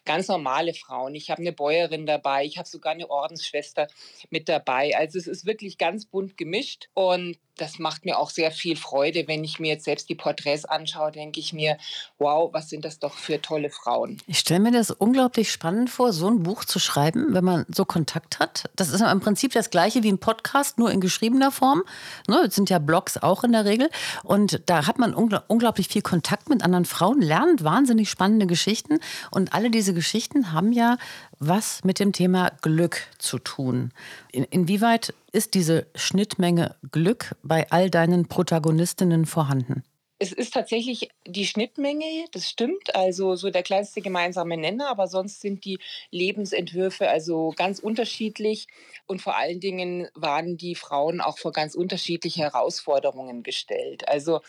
[0.06, 1.16] ganz normale Frauen.
[1.16, 3.88] Ich habe eine Bäuerin dabei, ich habe sogar eine Ordensschwester
[4.30, 4.96] mit dabei.
[4.96, 9.28] Also es ist wirklich ganz bunt gemischt und das macht mir auch sehr viel Freude,
[9.28, 11.78] wenn ich mir jetzt selbst die Porträts anschaue, denke ich mir,
[12.18, 14.18] wow, was sind das doch für tolle Frauen.
[14.28, 17.86] Ich stelle mir das unglaublich spannend vor, so ein Buch zu schreiben, wenn man so
[17.86, 18.70] Kontakt hat.
[18.76, 21.84] Das ist im Prinzip das gleiche wie ein Podcast, nur in geschriebener Form.
[22.28, 23.90] Ne, das sind ja Blogs auch in der Regel.
[24.24, 29.00] Und da hat man unglaublich viel Kontakt mit anderen Frauen, lernt wahnsinnig spannende Geschichten.
[29.32, 30.98] Und alle diese Geschichten haben ja
[31.40, 33.92] was mit dem Thema Glück zu tun.
[34.32, 39.84] In, inwieweit ist diese Schnittmenge Glück bei all deinen Protagonistinnen vorhanden?
[40.18, 45.42] Es ist tatsächlich die Schnittmenge, das stimmt, also so der kleinste gemeinsame Nenner, aber sonst
[45.42, 45.78] sind die
[46.10, 48.68] Lebensentwürfe also ganz unterschiedlich
[49.08, 54.08] und vor allen Dingen waren die Frauen auch vor ganz unterschiedliche Herausforderungen gestellt.
[54.08, 54.40] Also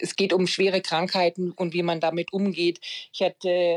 [0.00, 2.80] es geht um schwere Krankheiten und wie man damit umgeht.
[3.12, 3.20] Ich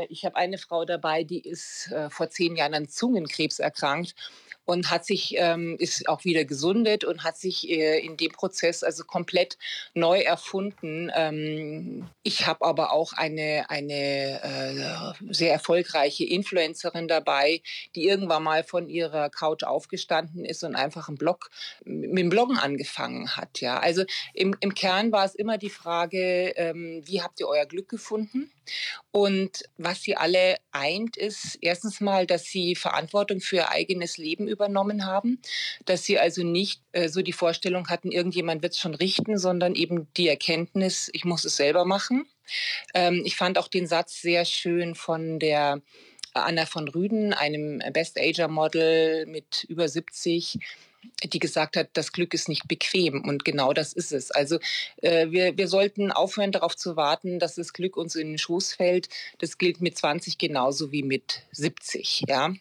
[0.08, 4.14] ich habe eine Frau dabei, die ist äh, vor zehn Jahren an Zungenkrebs erkrankt
[4.70, 8.84] und hat sich, ähm, ist auch wieder gesundet und hat sich äh, in dem Prozess
[8.84, 9.58] also komplett
[9.94, 11.10] neu erfunden.
[11.12, 17.62] Ähm, ich habe aber auch eine, eine äh, sehr erfolgreiche Influencerin dabei,
[17.96, 21.50] die irgendwann mal von ihrer Couch aufgestanden ist und einfach einen Blog,
[21.84, 23.60] mit dem Bloggen angefangen hat.
[23.60, 24.04] Ja, also
[24.34, 28.52] im, im Kern war es immer die Frage, ähm, wie habt ihr euer Glück gefunden?
[29.10, 34.46] Und was sie alle eint, ist erstens mal, dass sie Verantwortung für ihr eigenes Leben
[34.60, 35.40] übernommen haben,
[35.86, 39.74] dass sie also nicht äh, so die Vorstellung hatten, irgendjemand wird es schon richten, sondern
[39.74, 42.26] eben die Erkenntnis, ich muss es selber machen.
[42.92, 45.80] Ähm, ich fand auch den Satz sehr schön von der
[46.34, 50.58] Anna von Rüden, einem Best-Ager-Model mit über 70,
[51.24, 53.24] die gesagt hat, das Glück ist nicht bequem.
[53.24, 54.30] Und genau das ist es.
[54.30, 54.58] Also
[55.02, 58.74] äh, wir, wir sollten aufhören, darauf zu warten, dass das Glück uns in den Schoß
[58.74, 59.08] fällt.
[59.38, 62.24] Das gilt mit 20 genauso wie mit 70.
[62.28, 62.52] Ja?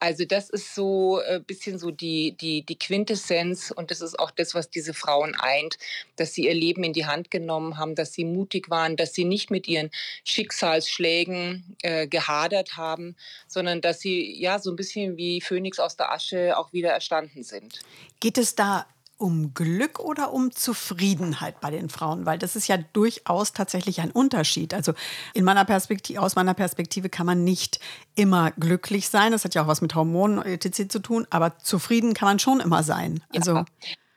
[0.00, 4.18] Also das ist so ein äh, bisschen so die, die, die Quintessenz und das ist
[4.18, 5.78] auch das, was diese Frauen eint,
[6.16, 9.24] dass sie ihr Leben in die Hand genommen haben, dass sie mutig waren, dass sie
[9.24, 9.90] nicht mit ihren
[10.24, 13.16] Schicksalsschlägen äh, gehadert haben,
[13.46, 17.42] sondern dass sie ja so ein bisschen wie Phönix aus der Asche auch wieder erstanden
[17.42, 17.73] sind.
[18.20, 22.26] Geht es da um Glück oder um Zufriedenheit bei den Frauen?
[22.26, 24.74] Weil das ist ja durchaus tatsächlich ein Unterschied.
[24.74, 24.92] Also
[25.34, 27.80] in meiner Perspektive, aus meiner Perspektive kann man nicht
[28.14, 29.32] immer glücklich sein.
[29.32, 30.88] Das hat ja auch was mit Hormonen etc.
[30.88, 33.22] zu tun, aber zufrieden kann man schon immer sein.
[33.32, 33.64] Also ja.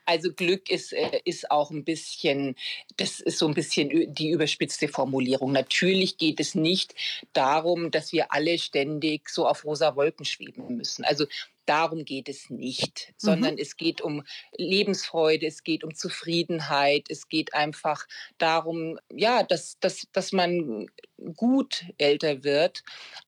[0.08, 2.56] Also Glück ist, äh, ist auch ein bisschen,
[2.96, 5.52] das ist so ein bisschen die überspitzte Formulierung.
[5.52, 6.94] Natürlich geht es nicht
[7.34, 11.04] darum, dass wir alle ständig so auf rosa Wolken schweben müssen.
[11.04, 11.26] Also
[11.68, 13.60] Darum geht es nicht, sondern mhm.
[13.60, 14.22] es geht um
[14.56, 18.06] Lebensfreude, es geht um Zufriedenheit, es geht einfach
[18.38, 20.86] darum, ja, dass, dass, dass man
[21.36, 22.84] gut älter wird.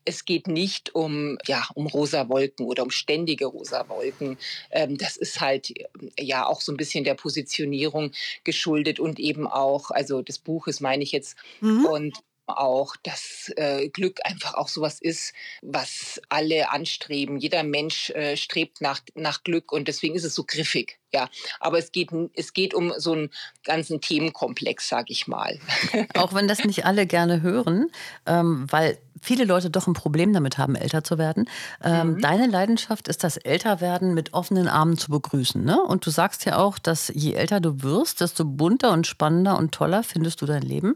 [0.07, 4.39] Es geht nicht um, ja, um rosa Wolken oder um ständige rosa Wolken.
[4.71, 5.75] Ähm, das ist halt
[6.19, 8.13] ja auch so ein bisschen der Positionierung
[8.45, 11.85] geschuldet und eben auch, also des Buches meine ich jetzt, mhm.
[11.85, 12.19] und
[12.59, 15.33] auch, dass äh, Glück einfach auch sowas ist,
[15.63, 17.39] was alle anstreben.
[17.39, 21.00] Jeder Mensch äh, strebt nach, nach Glück und deswegen ist es so griffig.
[21.13, 23.31] Ja, aber es geht, es geht um so einen
[23.65, 25.59] ganzen Themenkomplex, sage ich mal.
[26.17, 27.91] Auch wenn das nicht alle gerne hören,
[28.27, 31.49] ähm, weil viele Leute doch ein Problem damit haben, älter zu werden.
[31.83, 32.21] Ähm, mhm.
[32.21, 35.63] Deine Leidenschaft ist das Älterwerden mit offenen Armen zu begrüßen.
[35.63, 35.81] Ne?
[35.83, 39.73] Und du sagst ja auch, dass je älter du wirst, desto bunter und spannender und
[39.73, 40.95] toller findest du dein Leben.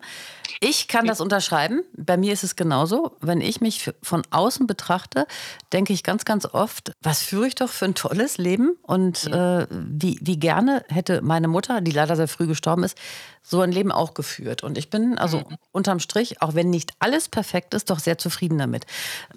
[0.61, 1.83] Ich kann das unterschreiben.
[1.97, 3.17] Bei mir ist es genauso.
[3.21, 5.27] Wenn ich mich von außen betrachte,
[5.73, 9.67] denke ich ganz, ganz oft, was führe ich doch für ein tolles Leben und äh,
[10.05, 12.99] wie, wie gerne hätte meine Mutter, die leider sehr früh gestorben ist,
[13.43, 14.63] so ein Leben auch geführt.
[14.63, 15.57] Und ich bin also mhm.
[15.73, 18.85] unterm Strich, auch wenn nicht alles perfekt ist, doch sehr zufrieden damit.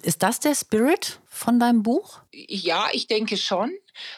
[0.01, 2.19] Ist das der Spirit von deinem Buch?
[2.33, 3.71] Ja, ich denke schon.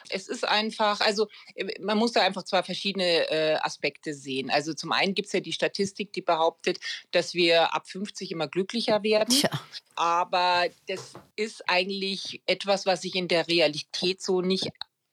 [0.10, 4.50] Es ist einfach, also äh, man muss da einfach zwei verschiedene äh, Aspekte sehen.
[4.50, 6.80] Also zum einen gibt es ja die Statistik, die behauptet,
[7.12, 9.36] dass wir ab 50 immer glücklicher werden.
[9.36, 9.52] Tja.
[9.96, 14.70] Aber das ist eigentlich etwas, was sich in der Realität so nicht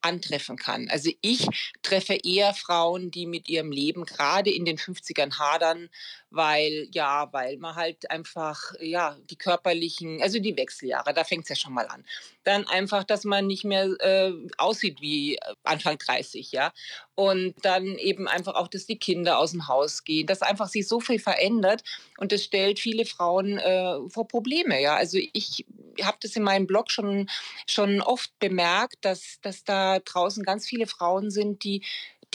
[0.06, 0.88] antreffen kann.
[0.88, 1.46] Also ich
[1.82, 5.88] treffe eher Frauen, die mit ihrem Leben gerade in den 50ern hadern,
[6.30, 11.50] weil ja, weil man halt einfach ja die körperlichen, also die Wechseljahre, da fängt es
[11.50, 12.04] ja schon mal an.
[12.46, 16.72] Dann einfach, dass man nicht mehr äh, aussieht wie äh, Anfang 30, ja.
[17.16, 20.86] Und dann eben einfach auch, dass die Kinder aus dem Haus gehen, dass einfach sich
[20.86, 21.82] so viel verändert
[22.18, 24.94] und das stellt viele Frauen äh, vor Probleme, ja.
[24.94, 25.66] Also ich
[26.02, 27.28] habe das in meinem Blog schon
[27.66, 31.82] schon oft bemerkt, dass dass da draußen ganz viele Frauen sind, die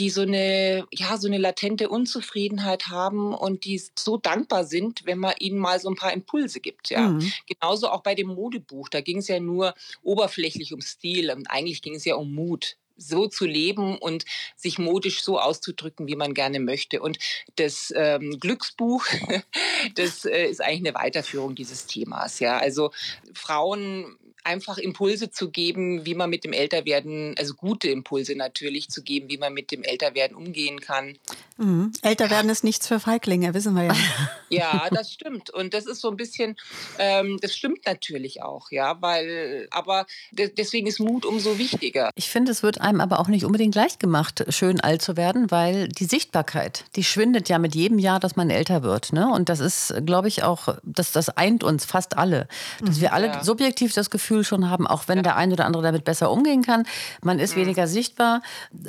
[0.01, 5.19] die so eine, ja, so eine latente Unzufriedenheit haben und die so dankbar sind, wenn
[5.19, 6.89] man ihnen mal so ein paar Impulse gibt.
[6.89, 7.09] Ja.
[7.09, 7.31] Mhm.
[7.45, 8.89] Genauso auch bei dem Modebuch.
[8.89, 12.77] Da ging es ja nur oberflächlich um Stil und eigentlich ging es ja um Mut
[12.97, 16.99] so zu leben und sich modisch so auszudrücken, wie man gerne möchte.
[16.99, 17.19] Und
[17.55, 19.05] das ähm, Glücksbuch,
[19.95, 22.39] das äh, ist eigentlich eine Weiterführung dieses Themas.
[22.39, 22.91] Ja, also
[23.33, 29.03] Frauen einfach Impulse zu geben, wie man mit dem Älterwerden, also gute Impulse natürlich zu
[29.03, 31.17] geben, wie man mit dem Älterwerden umgehen kann.
[31.61, 31.91] Mhm.
[32.01, 33.95] Älterwerden ist nichts für Feiglinge, wissen wir ja.
[34.49, 35.49] ja, das stimmt.
[35.49, 36.57] Und das ist so ein bisschen,
[36.97, 42.09] ähm, das stimmt natürlich auch, ja, weil, aber deswegen ist Mut umso wichtiger.
[42.15, 45.51] Ich finde, es wird einem aber auch nicht unbedingt leicht gemacht, schön alt zu werden,
[45.51, 49.13] weil die Sichtbarkeit, die schwindet ja mit jedem Jahr, dass man älter wird.
[49.13, 49.31] Ne?
[49.31, 52.47] Und das ist, glaube ich, auch, das, das eint uns fast alle.
[52.79, 53.01] Dass mhm.
[53.01, 53.43] wir alle ja.
[53.43, 55.23] subjektiv das Gefühl Gefühl schon haben, auch wenn ja.
[55.23, 56.85] der ein oder andere damit besser umgehen kann.
[57.21, 57.61] Man ist mhm.
[57.61, 58.41] weniger sichtbar.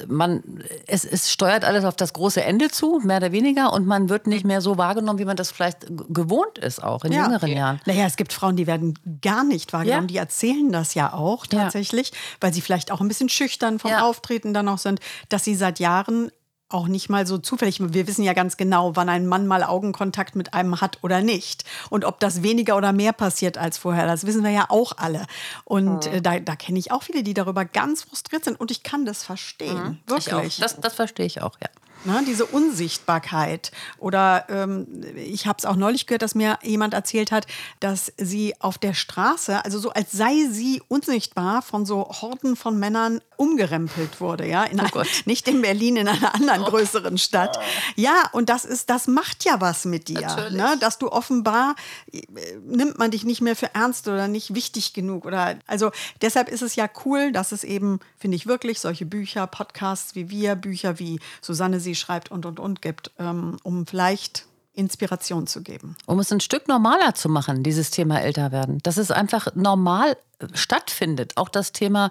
[0.06, 0.42] Man,
[0.86, 4.08] es, es steuert alles auf das große Ende Ende zu, mehr oder weniger, und man
[4.08, 7.24] wird nicht mehr so wahrgenommen, wie man das vielleicht gewohnt ist, auch in Ja.
[7.24, 7.80] jüngeren Jahren.
[7.86, 10.02] Naja, es gibt Frauen, die werden gar nicht wahrgenommen.
[10.04, 10.06] Ja.
[10.08, 11.64] Die erzählen das ja auch Ja.
[11.64, 14.02] tatsächlich, weil sie vielleicht auch ein bisschen schüchtern vom Ja.
[14.04, 16.30] Auftreten dann auch sind, dass sie seit Jahren
[16.68, 17.80] auch nicht mal so zufällig.
[17.80, 21.64] Wir wissen ja ganz genau, wann ein Mann mal Augenkontakt mit einem hat oder nicht.
[21.90, 25.26] Und ob das weniger oder mehr passiert als vorher, das wissen wir ja auch alle.
[25.64, 26.22] Und Mhm.
[26.22, 28.58] da, da kenne ich auch viele, die darüber ganz frustriert sind.
[28.58, 29.98] Und ich kann das verstehen.
[30.06, 30.12] Auch.
[30.12, 30.58] Wirklich.
[30.60, 31.68] Das, das verstehe ich auch, ja.
[32.04, 33.70] Ne, diese Unsichtbarkeit.
[33.98, 34.86] Oder ähm,
[35.16, 37.46] ich habe es auch neulich gehört, dass mir jemand erzählt hat,
[37.78, 42.78] dass sie auf der Straße, also so als sei sie unsichtbar, von so Horden von
[42.78, 44.48] Männern umgerempelt wurde.
[44.48, 44.64] Ja?
[44.64, 45.06] In ein, Gott.
[45.26, 47.58] nicht in Berlin, in einer anderen größeren Stadt.
[47.94, 50.22] Ja, und das ist, das macht ja was mit dir.
[50.22, 50.52] Natürlich.
[50.54, 50.76] Ne?
[50.80, 51.76] Dass du offenbar
[52.12, 52.22] äh,
[52.64, 55.24] nimmt man dich nicht mehr für ernst oder nicht wichtig genug.
[55.24, 59.46] Oder also deshalb ist es ja cool, dass es eben, finde ich wirklich, solche Bücher,
[59.46, 64.46] Podcasts wie wir, Bücher wie Susanne sie schreibt und und und gibt, ähm, um vielleicht
[64.74, 65.96] Inspiration zu geben.
[66.06, 68.78] Um es ein Stück normaler zu machen, dieses Thema Älterwerden.
[68.82, 71.34] Dass es einfach normal äh, stattfindet.
[71.36, 72.10] Auch das Thema,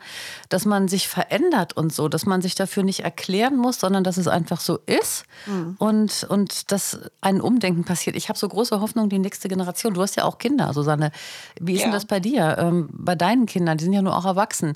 [0.49, 4.17] dass man sich verändert und so, dass man sich dafür nicht erklären muss, sondern dass
[4.17, 5.23] es einfach so ist
[5.79, 8.15] und, und dass ein Umdenken passiert.
[8.15, 9.95] Ich habe so große Hoffnung, die nächste Generation.
[9.95, 11.11] Du hast ja auch Kinder, Susanne.
[11.59, 11.95] Wie ist denn Ja.
[11.95, 12.57] das bei dir?
[12.59, 14.73] Ähm, bei deinen Kindern, die sind ja nur auch erwachsen.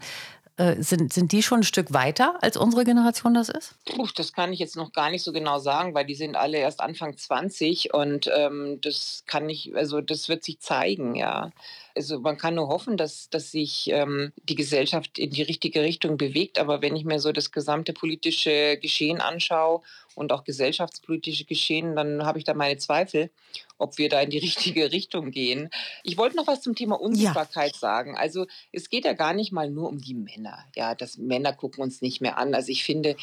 [0.57, 3.75] Äh, sind, sind die schon ein Stück weiter, als unsere Generation das ist?
[3.85, 6.57] Puh, das kann ich jetzt noch gar nicht so genau sagen, weil die sind alle
[6.57, 11.51] erst Anfang 20 und ähm, das kann ich, also das wird sich zeigen, ja.
[11.95, 16.17] Also man kann nur hoffen, dass, dass sich ähm, die Gesellschaft in die richtige Richtung
[16.17, 16.59] bewegt.
[16.59, 19.81] Aber wenn ich mir so das gesamte politische Geschehen anschaue
[20.13, 23.29] und auch gesellschaftspolitische Geschehen, dann habe ich da meine Zweifel,
[23.77, 25.69] ob wir da in die richtige Richtung gehen.
[26.03, 28.17] Ich wollte noch was zum Thema Unsichtbarkeit sagen.
[28.17, 30.65] Also es geht ja gar nicht mal nur um die Männer.
[30.75, 32.53] Ja, dass Männer gucken uns nicht mehr an.
[32.53, 33.15] Also ich finde,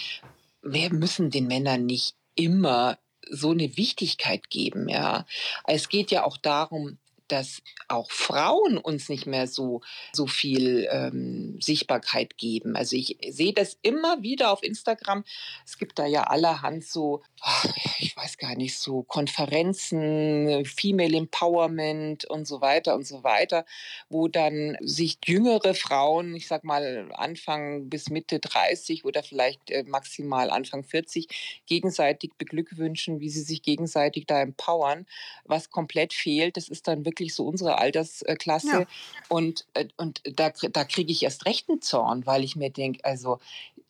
[0.63, 2.99] wir müssen den Männern nicht immer
[3.31, 5.27] so eine Wichtigkeit geben, ja.
[5.67, 6.99] Es geht ja auch darum,
[7.33, 9.81] dass auch Frauen uns nicht mehr so,
[10.13, 12.77] so viel ähm, Sichtbarkeit geben.
[12.77, 15.25] Also ich sehe das immer wieder auf Instagram.
[15.65, 17.67] Es gibt da ja allerhand so, ach,
[17.99, 23.65] ich weiß gar nicht, so Konferenzen, Female Empowerment und so weiter und so weiter,
[24.11, 29.85] wo dann sich jüngere Frauen, ich sag mal Anfang bis Mitte 30 oder vielleicht äh,
[29.85, 35.07] maximal Anfang 40, gegenseitig beglückwünschen, wie sie sich gegenseitig da empowern.
[35.45, 38.81] Was komplett fehlt, das ist dann wirklich so unsere Altersklasse.
[38.81, 38.87] Ja.
[39.29, 43.05] Und, äh, und da, da kriege ich erst recht einen Zorn, weil ich mir denke,
[43.05, 43.39] also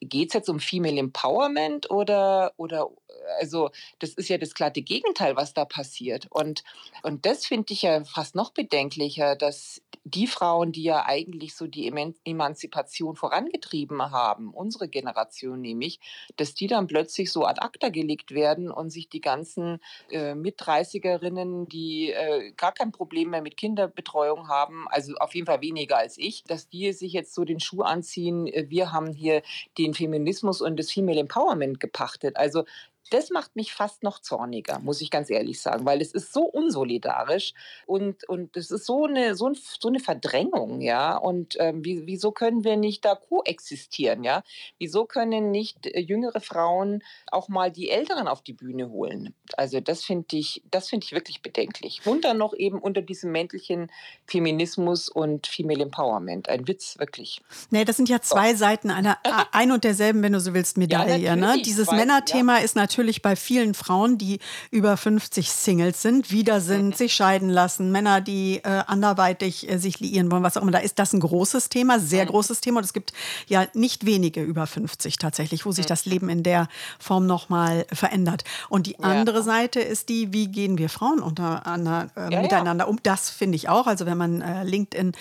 [0.01, 2.91] geht es jetzt um Female Empowerment oder, oder
[3.39, 6.27] also das ist ja das glatte Gegenteil, was da passiert.
[6.31, 6.65] Und,
[7.03, 11.67] und das finde ich ja fast noch bedenklicher, dass die Frauen, die ja eigentlich so
[11.67, 16.01] die Eman Emanzipation vorangetrieben haben, unsere Generation nämlich,
[16.37, 19.81] dass die dann plötzlich so ad acta gelegt werden und sich die ganzen
[20.11, 25.61] äh, Mit-30erinnen, die äh, gar kein Problem mehr mit Kinderbetreuung haben, also auf jeden Fall
[25.61, 29.43] weniger als ich, dass die sich jetzt so den Schuh anziehen, äh, wir haben hier
[29.79, 32.37] den Feminismus und das Female Empowerment gepachtet.
[32.37, 32.65] Also
[33.13, 36.43] das macht mich fast noch zorniger, muss ich ganz ehrlich sagen, weil es ist so
[36.45, 37.53] unsolidarisch
[37.87, 41.17] und, und es ist so eine, so, ein, so eine Verdrängung, ja.
[41.17, 44.43] Und ähm, wie, wieso können wir nicht da koexistieren, ja?
[44.79, 49.35] Wieso können nicht äh, jüngere Frauen auch mal die Älteren auf die Bühne holen?
[49.57, 52.01] Also das finde ich, das finde ich wirklich bedenklich.
[52.07, 53.91] Und dann noch eben unter diesem Mäntelchen
[54.27, 56.49] Feminismus und Female Empowerment.
[56.49, 57.41] Ein Witz, wirklich.
[57.71, 59.19] Nee, das sind ja zwei Seiten einer
[59.53, 61.31] ein und derselben, wenn du so willst, Medaille.
[61.31, 61.37] ne?
[61.37, 64.39] natürlich, Dieses weil- Männerthema ist natürlich bei vielen Frauen, die
[64.71, 66.93] über 50 Singles sind, wieder sind, Mhm.
[66.93, 70.71] sich scheiden lassen, Männer, die äh, anderweitig äh, sich liieren wollen, was auch immer.
[70.71, 72.03] Da ist das ein großes Thema, Mhm.
[72.07, 72.79] sehr großes Thema.
[72.79, 73.13] Und es gibt
[73.49, 75.75] ja nicht wenige über 50 tatsächlich, wo Mhm.
[75.75, 76.69] sich das Leben in der
[77.01, 78.45] Form nochmal verändert.
[78.69, 82.43] Und die andere Seite ist die, wie gehen wir Frauen untereinander, äh, Ja, ja.
[82.43, 82.99] miteinander um?
[83.03, 83.87] Das finde ich auch.
[83.87, 85.13] Also wenn man äh, LinkedIn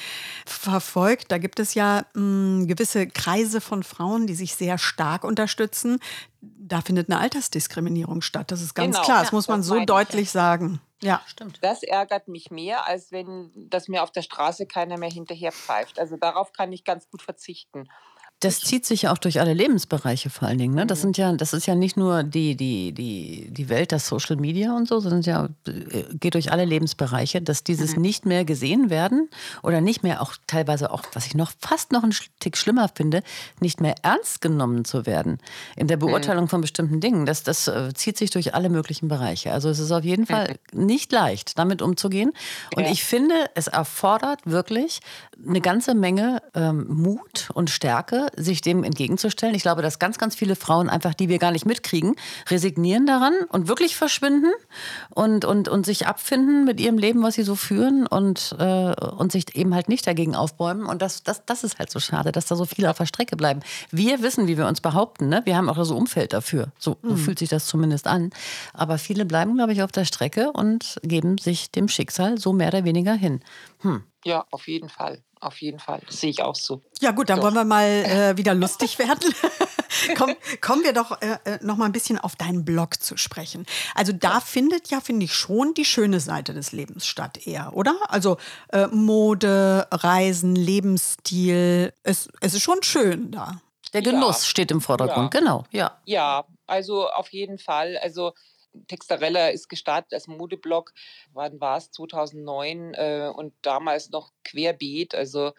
[0.46, 6.00] verfolgt, da gibt es ja mh, gewisse Kreise von Frauen, die sich sehr stark unterstützen.
[6.42, 8.52] Da findet eine Altersdiskriminierung statt.
[8.52, 9.20] Das ist ganz Genau, klar.
[9.22, 10.82] Das ja, muss man das so meine ich deutlich sagen.
[11.02, 11.22] Ja.
[11.26, 11.60] Stimmt.
[11.62, 16.00] Das ärgert mich mehr, als wenn, dass mir auf der Straße keiner mehr hinterher pfeift.
[16.00, 17.90] Also darauf kann ich ganz gut verzichten.
[18.42, 20.76] Das zieht sich ja auch durch alle Lebensbereiche vor allen Dingen.
[20.76, 20.86] Ne?
[20.86, 24.36] Das sind ja, das ist ja nicht nur die, die, die, die Welt der Social
[24.36, 28.90] Media und so, sondern ja äh, geht durch alle Lebensbereiche, dass dieses nicht mehr gesehen
[28.90, 29.30] werden
[29.64, 33.22] oder nicht mehr auch teilweise auch, was ich noch fast noch einen Tick schlimmer finde,
[33.60, 35.38] nicht mehr ernst genommen zu werden
[35.76, 37.26] in der Beurteilung von bestimmten Dingen.
[37.26, 39.52] Das, das äh, zieht sich durch alle möglichen Bereiche.
[39.54, 42.32] Also es ist auf jeden Fall nicht leicht, damit umzugehen.
[42.76, 42.92] Und Ja.
[42.92, 45.00] ich finde, es erfordert wirklich
[45.48, 49.56] eine ganze Menge ähm, Mut und Stärke, sich dem entgegenzustellen.
[49.56, 52.16] Ich glaube, dass ganz, ganz viele Frauen einfach, die wir gar nicht mitkriegen,
[52.50, 54.52] resignieren daran und wirklich verschwinden
[55.10, 59.32] und, und, und sich abfinden mit ihrem Leben, was sie so führen und, äh, und
[59.32, 60.86] sich eben halt nicht dagegen aufbäumen.
[60.86, 63.36] Und das, das, das ist halt so schade, dass da so viele auf der Strecke
[63.36, 63.62] bleiben.
[63.92, 65.30] Wir wissen, wie wir uns behaupten.
[65.30, 65.42] Ne?
[65.46, 66.72] Wir haben auch so Umfeld dafür.
[66.78, 67.18] So, so mhm.
[67.18, 68.32] fühlt sich das zumindest an.
[68.74, 72.70] Aber viele bleiben, glaube ich, auf der Strecke und geben sich dem Schicksal so mehr
[72.70, 73.42] oder weniger hin.
[73.80, 74.04] Hm.
[74.24, 75.24] Ja, auf jeden Fall.
[75.40, 76.02] Auf jeden Fall.
[76.06, 76.84] Das sehe ich auch so.
[77.00, 77.46] Ja, gut, dann doch.
[77.46, 79.34] wollen wir mal äh, wieder lustig werden.
[80.18, 83.66] Komm, kommen wir doch äh, äh, noch mal ein bisschen auf deinen Blog zu sprechen.
[83.96, 87.96] Also da findet ja, finde ich, schon die schöne Seite des Lebens statt eher, oder?
[88.08, 88.38] Also
[88.72, 91.94] äh, Mode, Reisen, Lebensstil.
[92.04, 93.62] Es, es ist schon schön da.
[93.94, 94.50] Der Genuss ja.
[94.50, 95.40] steht im Vordergrund, ja.
[95.40, 95.64] genau.
[95.72, 95.98] Ja.
[96.06, 97.98] ja, also auf jeden Fall.
[98.02, 98.34] Also
[98.88, 100.94] Textarella ist gestartet als Modeblog,
[101.34, 101.92] wann war es?
[101.92, 105.16] 2009 äh, und damals noch querbeet.
[105.16, 105.52] Also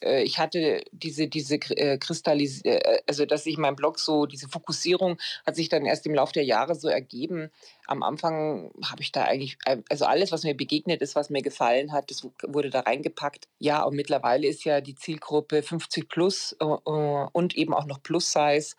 [0.00, 4.48] äh, ich hatte diese, diese äh, Kristallis äh, also dass ich mein Blog so, diese
[4.48, 7.50] Fokussierung hat sich dann erst im Laufe der Jahre so ergeben.
[7.86, 11.42] Am Anfang habe ich da eigentlich, äh, also alles, was mir begegnet ist, was mir
[11.42, 13.48] gefallen hat, das wurde da reingepackt.
[13.58, 18.76] Ja, und mittlerweile ist ja die Zielgruppe 50 plus äh, und eben auch noch Plus-Size.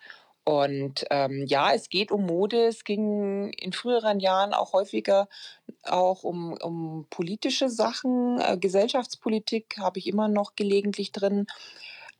[0.50, 2.66] Und ähm, ja, es geht um Mode.
[2.66, 5.28] Es ging in früheren Jahren auch häufiger
[5.84, 8.40] auch um, um politische Sachen.
[8.40, 11.46] Äh, Gesellschaftspolitik habe ich immer noch gelegentlich drin.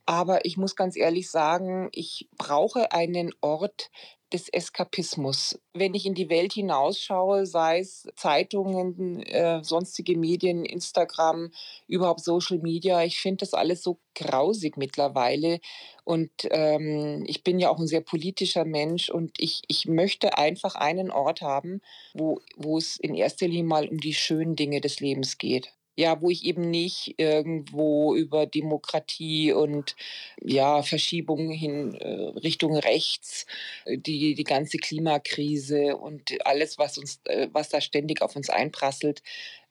[0.07, 3.91] Aber ich muss ganz ehrlich sagen, ich brauche einen Ort,
[4.33, 5.59] des Eskapismus.
[5.75, 11.51] Wenn ich in die Welt hinausschaue, sei es Zeitungen, äh, sonstige Medien, Instagram,
[11.87, 15.61] überhaupt Social Media, ich finde das alles so grausig mittlerweile.
[16.05, 20.75] Und ähm, ich bin ja auch ein sehr politischer Mensch und ich, ich möchte einfach
[20.75, 21.81] einen Ort haben,
[22.15, 26.21] wo, wo es in erster Linie mal um die schönen Dinge des Lebens geht ja,
[26.23, 29.97] wo ich eben nicht irgendwo über Demokratie und
[30.41, 33.45] ja, Verschiebungen hin äh, Richtung rechts,
[33.85, 38.49] äh, die, die ganze Klimakrise und alles, was uns, äh, was da ständig auf uns
[38.49, 39.23] einprasselt,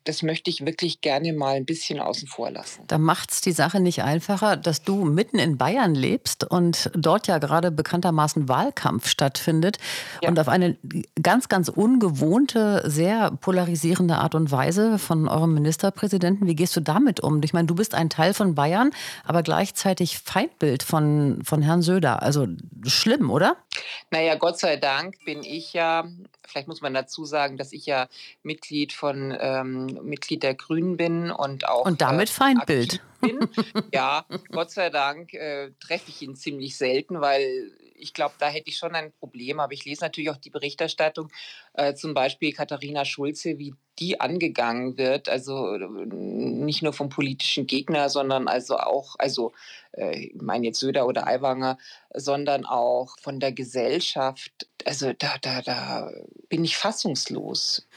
[0.09, 2.83] das möchte ich wirklich gerne mal ein bisschen außen vor lassen.
[2.87, 7.27] Da macht es die Sache nicht einfacher, dass du mitten in Bayern lebst und dort
[7.27, 9.77] ja gerade bekanntermaßen Wahlkampf stattfindet
[10.23, 10.29] ja.
[10.29, 10.77] und auf eine
[11.21, 16.47] ganz, ganz ungewohnte, sehr polarisierende Art und Weise von eurem Ministerpräsidenten.
[16.47, 17.43] Wie gehst du damit um?
[17.43, 18.89] Ich meine, du bist ein Teil von Bayern,
[19.23, 22.23] aber gleichzeitig Feindbild von, von Herrn Söder.
[22.23, 22.47] Also
[22.83, 23.57] schlimm, oder?
[24.09, 26.05] Naja, Gott sei Dank bin ich ja
[26.49, 28.07] vielleicht muss man dazu sagen, dass ich ja
[28.43, 33.39] Mitglied von ähm, Mitglied der Grünen bin und auch und damit äh, Feindbild bin.
[33.93, 38.69] ja, Gott sei Dank äh, treffe ich ihn ziemlich selten, weil ich glaube, da hätte
[38.69, 39.59] ich schon ein Problem.
[39.59, 41.31] Aber ich lese natürlich auch die Berichterstattung,
[41.73, 45.29] äh, zum Beispiel Katharina Schulze, wie die angegangen wird.
[45.29, 49.51] Also nicht nur vom politischen Gegner, sondern also auch, also
[49.91, 51.77] äh, ich meine jetzt Söder oder Aiwanger,
[52.13, 54.67] sondern auch von der Gesellschaft.
[54.85, 56.11] Also da, da, da
[56.47, 57.87] bin ich fassungslos.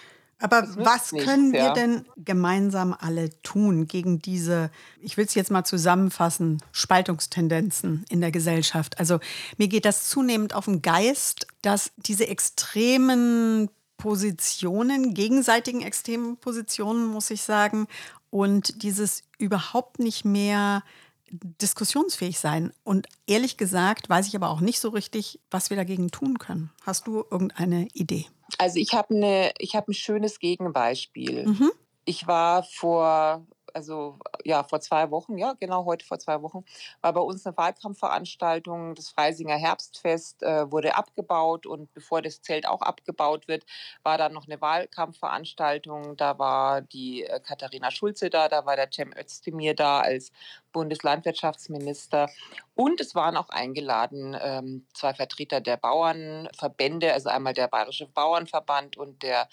[0.43, 1.73] Aber was nichts, können wir ja.
[1.73, 8.33] denn gemeinsam alle tun gegen diese, ich will es jetzt mal zusammenfassen, Spaltungstendenzen in der
[8.33, 8.99] Gesellschaft?
[8.99, 9.21] Also
[9.57, 17.31] mir geht das zunehmend auf den Geist, dass diese extremen Positionen, gegenseitigen extremen Positionen, muss
[17.31, 17.87] ich sagen,
[18.31, 20.83] und dieses überhaupt nicht mehr
[21.31, 22.73] diskussionsfähig sein.
[22.85, 26.71] Und ehrlich gesagt weiß ich aber auch nicht so richtig, was wir dagegen tun können.
[26.83, 28.27] Hast du irgendeine Idee?
[28.59, 31.47] Also ich habe ne, hab ein schönes Gegenbeispiel.
[31.47, 31.73] Mhm.
[32.05, 36.65] Ich war vor also ja, vor zwei Wochen, ja, genau heute vor zwei Wochen,
[37.01, 38.95] war bei uns eine Wahlkampfveranstaltung.
[38.95, 43.65] Das Freisinger Herbstfest äh, wurde abgebaut und bevor das Zelt auch abgebaut wird,
[44.03, 46.17] war dann noch eine Wahlkampfveranstaltung.
[46.17, 50.33] Da war die äh, Katharina Schulze da, da war der Cem Özdemir da als
[50.73, 52.31] Bundeslandwirtschaftsminister.
[52.75, 58.97] Und es waren auch eingeladen ähm, zwei Vertreter der Bauernverbände, also einmal der Bayerische Bauernverband
[58.97, 59.49] und der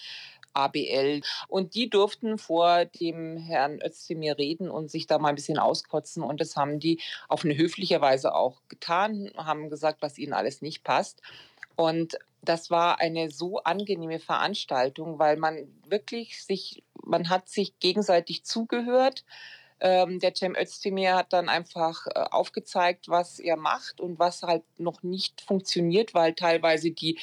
[0.54, 1.22] ABL.
[1.48, 6.24] Und die durften vor dem Herrn Özdemir reden und sich da mal ein bisschen auskotzen.
[6.24, 10.62] Und das haben die auf eine höfliche Weise auch getan, haben gesagt, was ihnen alles
[10.62, 11.22] nicht passt.
[11.76, 18.44] Und das war eine so angenehme Veranstaltung, weil man wirklich sich, man hat sich gegenseitig
[18.44, 19.24] zugehört.
[19.82, 24.64] Ähm, der Cem Özdemir hat dann einfach äh, aufgezeigt, was er macht und was halt
[24.78, 27.18] noch nicht funktioniert, weil teilweise die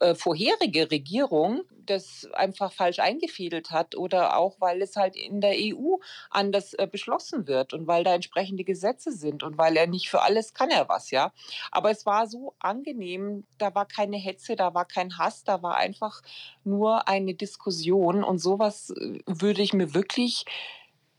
[0.00, 5.54] äh, vorherige Regierung das einfach falsch eingefädelt hat oder auch, weil es halt in der
[5.56, 5.96] EU
[6.30, 10.22] anders äh, beschlossen wird und weil da entsprechende Gesetze sind und weil er nicht für
[10.22, 11.32] alles kann er was, ja.
[11.70, 15.76] Aber es war so angenehm, da war keine Hetze, da war kein Hass, da war
[15.76, 16.22] einfach
[16.64, 20.44] nur eine Diskussion und sowas äh, würde ich mir wirklich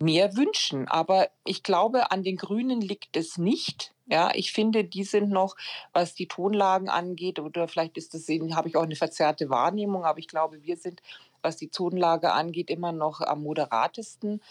[0.02, 0.88] mehr wünschen.
[0.88, 3.94] Aber ich glaube, an den Grünen liegt es nicht.
[4.08, 5.56] Ja, ich finde, die sind noch,
[5.94, 10.20] was die Tonlagen angeht, oder vielleicht ist das, habe ich auch eine verzerrte Wahrnehmung, aber
[10.20, 11.02] ich glaube, wir sind,
[11.42, 14.42] was die Tonlage angeht, immer noch am moderatesten.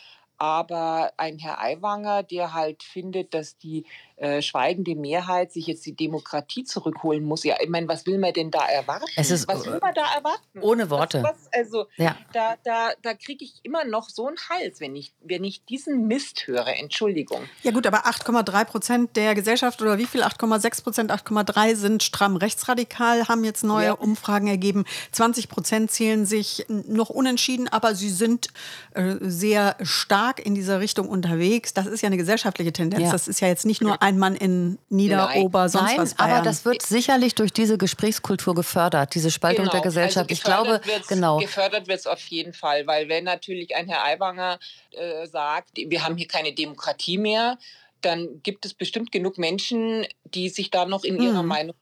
[0.41, 3.85] Aber ein Herr Aiwanger, der halt findet, dass die
[4.21, 7.45] äh, schweigende Mehrheit sich jetzt die Demokratie zurückholen muss.
[7.45, 9.07] Ja, ich meine, was will man denn da erwarten?
[9.17, 10.61] Es ist, was will man da erwarten?
[10.61, 11.23] Ohne Worte.
[11.23, 12.17] Was, was, also ja.
[12.33, 16.07] da, da, da kriege ich immer noch so einen Hals, wenn ich, wenn ich diesen
[16.07, 16.69] Mist höre.
[16.79, 17.43] Entschuldigung.
[17.63, 20.23] Ja gut, aber 8,3 Prozent der Gesellschaft oder wie viel?
[20.23, 23.93] 8,6 Prozent, 8,3 sind stramm rechtsradikal, haben jetzt neue ja.
[23.93, 24.85] Umfragen ergeben.
[25.13, 28.49] 20 Prozent zählen sich noch unentschieden, aber sie sind
[28.95, 31.75] äh, sehr stark in dieser Richtung unterwegs.
[31.75, 33.05] Das ist ja eine gesellschaftliche Tendenz.
[33.05, 33.13] Ja.
[33.13, 35.69] Das ist ja jetzt nicht nur ein Mann in Niederober, Nein.
[35.69, 36.31] sonst Nein, was Bayern.
[36.33, 39.73] aber das wird sicherlich durch diese Gesprächskultur gefördert, diese Spaltung genau.
[39.73, 40.31] der Gesellschaft.
[40.31, 41.39] Also ich glaube, genau.
[41.39, 44.59] Gefördert wird es auf jeden Fall, weil wenn natürlich ein Herr Aiwanger
[44.93, 47.59] äh, sagt, wir haben hier keine Demokratie mehr,
[48.03, 51.25] dann gibt es bestimmt genug Menschen, die sich da noch in hm.
[51.25, 51.75] ihrer Meinung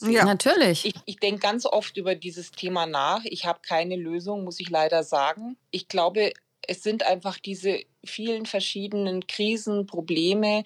[0.00, 0.84] ja, natürlich.
[0.84, 3.24] Ich, ich denke ganz oft über dieses Thema nach.
[3.24, 5.56] Ich habe keine Lösung, muss ich leider sagen.
[5.70, 6.32] Ich glaube,
[6.66, 10.64] es sind einfach diese vielen verschiedenen Krisen, Probleme,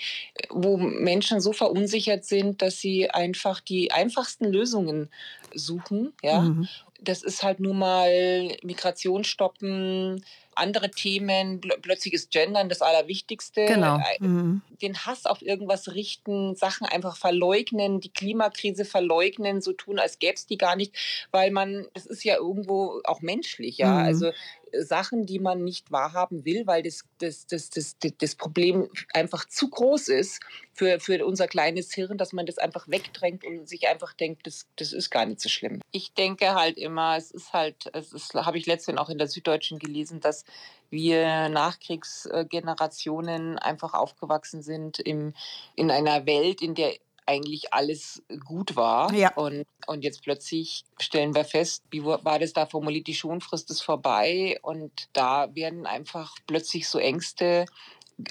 [0.51, 5.11] wo Menschen so verunsichert sind, dass sie einfach die einfachsten Lösungen
[5.55, 6.13] suchen.
[6.23, 6.41] Ja?
[6.41, 6.69] Mhm.
[7.01, 10.25] Das ist halt nun mal Migration stoppen,
[10.57, 13.67] andere Themen, plötzlich ist Gendern das Allerwichtigste.
[13.67, 13.99] Genau.
[13.99, 14.63] Äh, mhm.
[14.83, 20.35] Den Hass auf irgendwas richten, Sachen einfach verleugnen, die Klimakrise verleugnen, so tun, als gäbe
[20.35, 20.95] es die gar nicht,
[21.31, 23.93] weil man, das ist ja irgendwo auch menschlich, ja.
[23.93, 24.07] Mhm.
[24.07, 24.33] Also
[24.81, 29.71] Sachen, die man nicht wahrhaben will, weil das, das, das, das, das Problem einfach zu
[29.71, 30.41] groß ist
[30.73, 34.67] für, für unser kleines Hirn, dass man das einfach wegdrängt und sich einfach denkt, das,
[34.77, 35.81] das ist gar nicht so schlimm.
[35.93, 39.29] Ich denke halt immer, es ist halt, es ist, habe ich letztens auch in der
[39.29, 40.45] Süddeutschen gelesen, dass
[40.91, 45.35] wir Nachkriegsgenerationen einfach aufgewachsen sind im,
[45.77, 46.95] in einer Welt, in der
[47.27, 49.13] eigentlich alles gut war.
[49.15, 49.33] Ja.
[49.35, 53.83] Und, und jetzt plötzlich stellen wir fest, wie war das da formuliert, die Schonfrist ist
[53.83, 57.67] vorbei und da werden einfach plötzlich so Ängste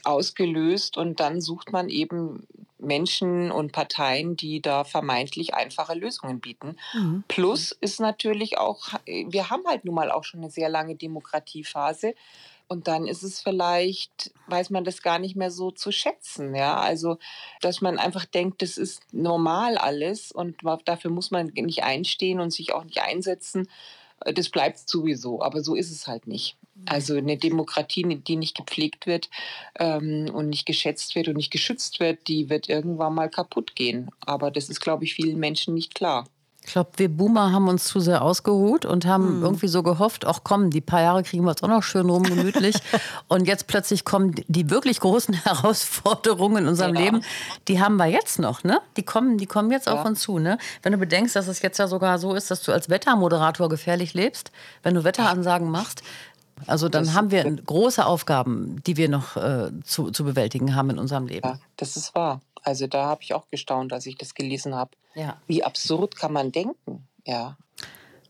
[0.03, 6.77] ausgelöst und dann sucht man eben Menschen und Parteien, die da vermeintlich einfache Lösungen bieten.
[6.93, 7.23] Mhm.
[7.27, 12.13] Plus ist natürlich auch, wir haben halt nun mal auch schon eine sehr lange Demokratiephase.
[12.67, 16.55] Und dann ist es vielleicht, weiß man das gar nicht mehr so zu schätzen.
[16.55, 17.17] Ja, also,
[17.61, 22.51] dass man einfach denkt, das ist normal alles und dafür muss man nicht einstehen und
[22.51, 23.67] sich auch nicht einsetzen.
[24.25, 26.57] Äh, das bleibt sowieso, aber so ist es halt nicht.
[26.85, 29.29] Also eine Demokratie, die nicht gepflegt wird
[29.79, 34.09] ähm, und nicht geschätzt wird und nicht geschützt wird, die wird irgendwann mal kaputt gehen.
[34.21, 36.25] Aber das ist, glaube ich, vielen Menschen nicht klar.
[36.65, 39.43] Ich glaube, wir Boomer haben uns zu sehr ausgeruht und haben mhm.
[39.43, 42.23] irgendwie so gehofft, ach komm, die paar Jahre kriegen wir es auch noch schön rum,
[42.23, 42.77] gemütlich.
[43.27, 47.05] und jetzt plötzlich kommen die wirklich großen Herausforderungen in unserem genau.
[47.05, 47.21] Leben,
[47.67, 48.79] die haben wir jetzt noch, ne?
[48.95, 49.93] Die kommen, die kommen jetzt ja.
[49.93, 50.57] auf uns zu, ne?
[50.81, 54.13] Wenn du bedenkst, dass es jetzt ja sogar so ist, dass du als Wettermoderator gefährlich
[54.13, 54.51] lebst,
[54.83, 56.01] wenn du Wetteransagen machst,
[56.67, 60.91] also dann das haben wir große Aufgaben, die wir noch äh, zu, zu bewältigen haben
[60.91, 61.47] in unserem Leben.
[61.47, 62.41] Ja, das ist wahr.
[62.63, 64.91] Also da habe ich auch gestaunt, als ich das gelesen habe.
[65.15, 65.37] Ja.
[65.47, 67.07] Wie absurd kann man denken?
[67.25, 67.57] Ja.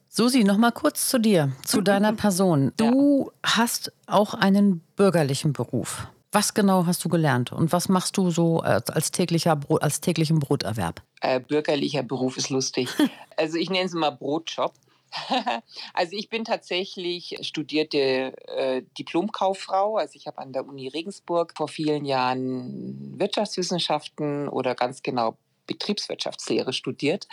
[0.10, 2.74] Susi, noch mal kurz zu dir, zu deiner Person.
[2.78, 3.52] Du ja.
[3.58, 6.08] hast auch einen bürgerlichen Beruf.
[6.32, 10.40] Was genau hast du gelernt und was machst du so als, täglicher Brot, als täglichen
[10.40, 11.04] Broterwerb?
[11.22, 12.90] Äh, bürgerlicher Beruf ist lustig.
[13.38, 14.74] also ich nenne es mal Brotjob.
[15.94, 19.98] also ich bin tatsächlich studierte äh, Diplomkauffrau.
[19.98, 25.38] Also ich habe an der Uni Regensburg vor vielen Jahren Wirtschaftswissenschaften oder ganz genau
[25.68, 27.28] Betriebswirtschaftslehre studiert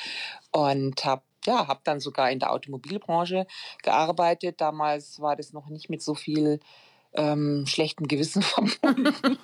[0.53, 3.47] und habe ja, habe dann sogar in der Automobilbranche
[3.83, 4.61] gearbeitet.
[4.61, 6.61] Damals war das noch nicht mit so viel
[7.14, 9.39] ähm, schlechten Gewissen verbunden.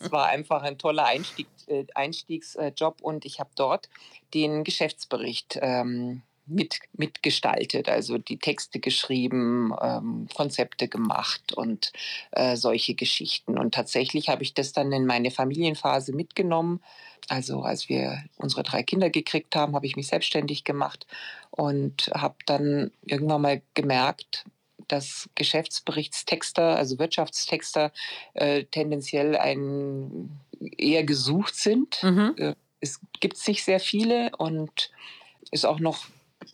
[0.00, 3.88] es war einfach ein toller Einstieg, äh, Einstiegsjob und ich habe dort
[4.34, 11.92] den Geschäftsbericht ähm, mit, mitgestaltet, also die Texte geschrieben, ähm, Konzepte gemacht und
[12.30, 13.58] äh, solche Geschichten.
[13.58, 16.80] Und tatsächlich habe ich das dann in meine Familienphase mitgenommen.
[17.28, 21.06] Also als wir unsere drei Kinder gekriegt haben, habe ich mich selbstständig gemacht
[21.50, 24.44] und habe dann irgendwann mal gemerkt,
[24.88, 27.92] dass Geschäftsberichtstexter, also Wirtschaftstexter,
[28.34, 32.02] äh, tendenziell ein, eher gesucht sind.
[32.02, 32.34] Mhm.
[32.36, 34.90] Äh, es gibt nicht sehr viele und
[35.50, 36.06] ist auch noch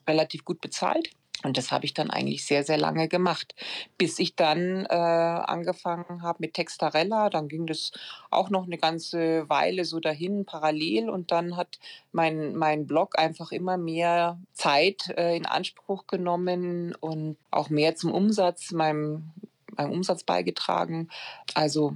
[0.07, 1.11] relativ gut bezahlt.
[1.45, 3.55] Und das habe ich dann eigentlich sehr, sehr lange gemacht,
[3.99, 7.30] bis ich dann äh, angefangen habe mit Textarella.
[7.30, 7.93] Dann ging das
[8.30, 11.11] auch noch eine ganze Weile so dahin parallel.
[11.11, 11.78] Und dann hat
[12.12, 18.12] mein, mein Blog einfach immer mehr Zeit äh, in Anspruch genommen und auch mehr zum
[18.12, 18.70] Umsatz.
[18.70, 19.33] Meinem
[19.77, 21.09] meinem Umsatz beigetragen.
[21.55, 21.95] Also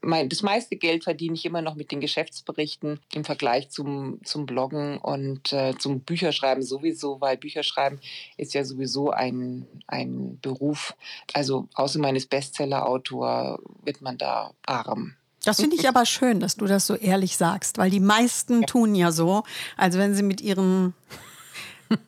[0.00, 4.46] mein, das meiste Geld verdiene ich immer noch mit den Geschäftsberichten im Vergleich zum, zum
[4.46, 8.00] Bloggen und äh, zum Bücherschreiben sowieso, weil Bücherschreiben
[8.36, 10.94] ist ja sowieso ein, ein Beruf.
[11.32, 15.14] Also außer meines Bestseller-Autor wird man da arm.
[15.44, 18.94] Das finde ich aber schön, dass du das so ehrlich sagst, weil die meisten tun
[18.94, 19.42] ja so,
[19.76, 20.92] als wenn sie mit ihren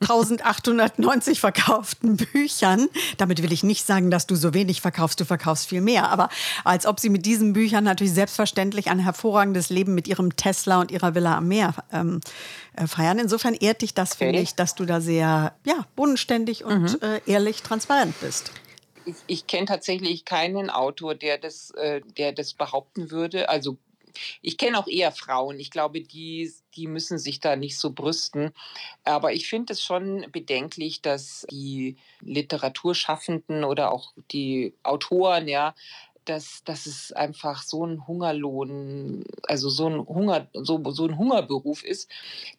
[0.00, 2.88] 1890 verkauften Büchern.
[3.18, 6.08] Damit will ich nicht sagen, dass du so wenig verkaufst, du verkaufst viel mehr.
[6.10, 6.28] Aber
[6.64, 10.90] als ob sie mit diesen Büchern natürlich selbstverständlich ein hervorragendes Leben mit ihrem Tesla und
[10.90, 12.20] ihrer Villa am Meer ähm,
[12.76, 13.18] äh, feiern.
[13.18, 16.98] Insofern ehrt dich das, finde ich, dass du da sehr ja, bodenständig und mhm.
[17.00, 18.52] äh, ehrlich transparent bist
[19.04, 23.48] ich, ich kenne tatsächlich keinen Autor, der das, äh, der das behaupten würde.
[23.48, 23.76] Also
[24.40, 25.58] ich kenne auch eher Frauen.
[25.60, 28.52] Ich glaube, die, die müssen sich da nicht so brüsten.
[29.04, 35.74] Aber ich finde es schon bedenklich, dass die Literaturschaffenden oder auch die Autoren, ja,
[36.24, 41.84] dass, dass es einfach so ein Hungerlohn, also so ein Hunger, so, so ein Hungerberuf
[41.84, 42.10] ist,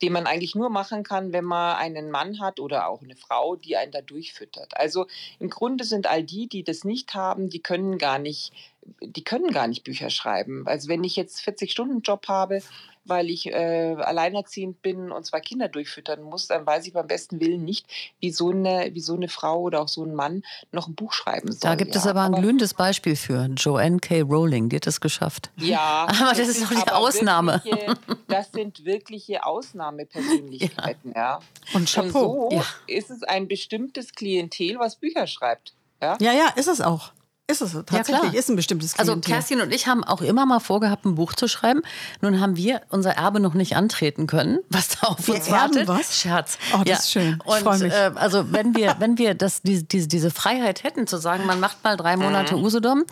[0.01, 3.55] den man eigentlich nur machen kann, wenn man einen Mann hat oder auch eine Frau,
[3.55, 4.78] die einen da durchfüttert.
[4.78, 5.07] Also
[5.39, 8.53] im Grunde sind all die, die das nicht haben, die können gar nicht
[9.01, 10.68] die können gar nicht Bücher schreiben.
[10.68, 12.61] Also wenn ich jetzt 40-Stunden-Job habe,
[13.06, 17.39] weil ich äh, alleinerziehend bin und zwei Kinder durchfüttern muss, dann weiß ich beim besten
[17.39, 17.86] Willen nicht,
[18.20, 21.14] wie so eine, wie so eine Frau oder auch so ein Mann noch ein Buch
[21.14, 21.60] schreiben soll.
[21.62, 22.01] Da gibt ja.
[22.01, 23.49] es aber ein aber, glühendes Beispiel für.
[23.56, 24.22] Joanne K.
[24.22, 25.51] Rowling, die hat es geschafft.
[25.58, 26.08] Ja.
[26.08, 27.62] aber das, das ist doch die Ausnahme.
[27.64, 27.97] Wirkliche,
[28.28, 31.22] das sind wirkliche Ausnahmepersönlichkeiten, ja.
[31.22, 31.39] ja.
[31.74, 32.47] Und Chapeau.
[32.47, 32.66] Und so ja.
[32.88, 35.74] ist es ein bestimmtes Klientel, was Bücher schreibt.
[36.01, 37.12] Ja, ja, ja ist es auch.
[37.46, 39.34] Ist es tatsächlich, ja, ist ein bestimmtes also Klientel.
[39.34, 41.82] Also Kerstin und ich haben auch immer mal vorgehabt, ein Buch zu schreiben.
[42.22, 45.89] Nun haben wir unser Erbe noch nicht antreten können, was da auf wir uns wartet.
[45.89, 46.18] Was?
[46.18, 46.58] Scherz.
[46.74, 46.96] Oh, das ja.
[46.96, 47.39] ist schön.
[47.46, 47.91] Ich freue mich.
[47.91, 51.60] Äh, also wenn wir, wenn wir das, diese, diese, diese Freiheit hätten, zu sagen, man
[51.60, 52.64] macht mal drei Monate mhm.
[52.64, 53.04] Usedom,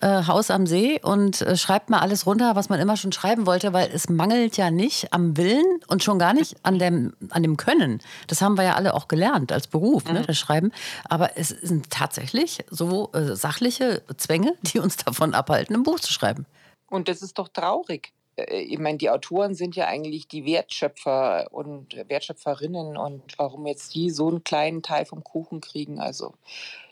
[0.00, 3.46] äh, Haus am See und äh, schreibt mal alles runter, was man immer schon schreiben
[3.46, 7.42] wollte, weil es mangelt ja nicht am Willen und schon gar nicht an dem, an
[7.42, 8.00] dem Können.
[8.28, 10.18] Das haben wir ja alle auch gelernt als Beruf, ne, mhm.
[10.20, 10.70] ne, das Schreiben.
[11.08, 13.34] Aber es sind tatsächlich so äh,
[13.72, 16.46] sachliche Zwänge, die uns davon abhalten, ein Buch zu schreiben.
[16.88, 21.48] Und das ist doch traurig äh, ich meine, die Autoren sind ja eigentlich die Wertschöpfer
[21.50, 26.32] und Wertschöpferinnen und warum jetzt die so einen kleinen Teil vom Kuchen kriegen, also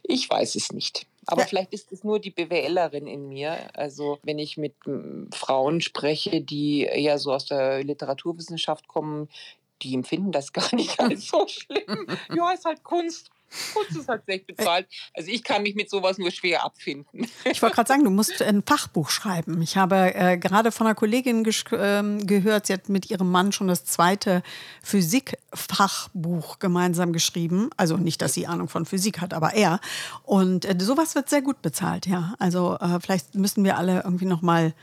[0.02, 1.06] ich weiß es nicht.
[1.26, 1.46] Aber ja.
[1.46, 3.56] vielleicht ist es nur die BWLerin in mir.
[3.74, 4.74] Also wenn ich mit
[5.32, 9.28] Frauen spreche, die eher so aus der Literaturwissenschaft kommen,
[9.82, 12.06] die empfinden das gar nicht als so schlimm.
[12.36, 13.30] ja, ist halt Kunst.
[13.90, 14.86] Ist halt schlecht bezahlt.
[15.14, 17.26] Also ich kann mich mit sowas nur schwer abfinden.
[17.44, 19.61] Ich wollte gerade sagen, du musst ein Fachbuch schreiben.
[19.62, 23.68] Ich habe äh, gerade von einer Kollegin äh, gehört, sie hat mit ihrem Mann schon
[23.68, 24.42] das zweite
[24.82, 27.70] Physikfachbuch gemeinsam geschrieben.
[27.76, 29.80] Also nicht, dass sie Ahnung von Physik hat, aber er.
[30.22, 32.34] Und äh, sowas wird sehr gut bezahlt, ja.
[32.38, 34.74] Also äh, vielleicht müssen wir alle irgendwie noch mal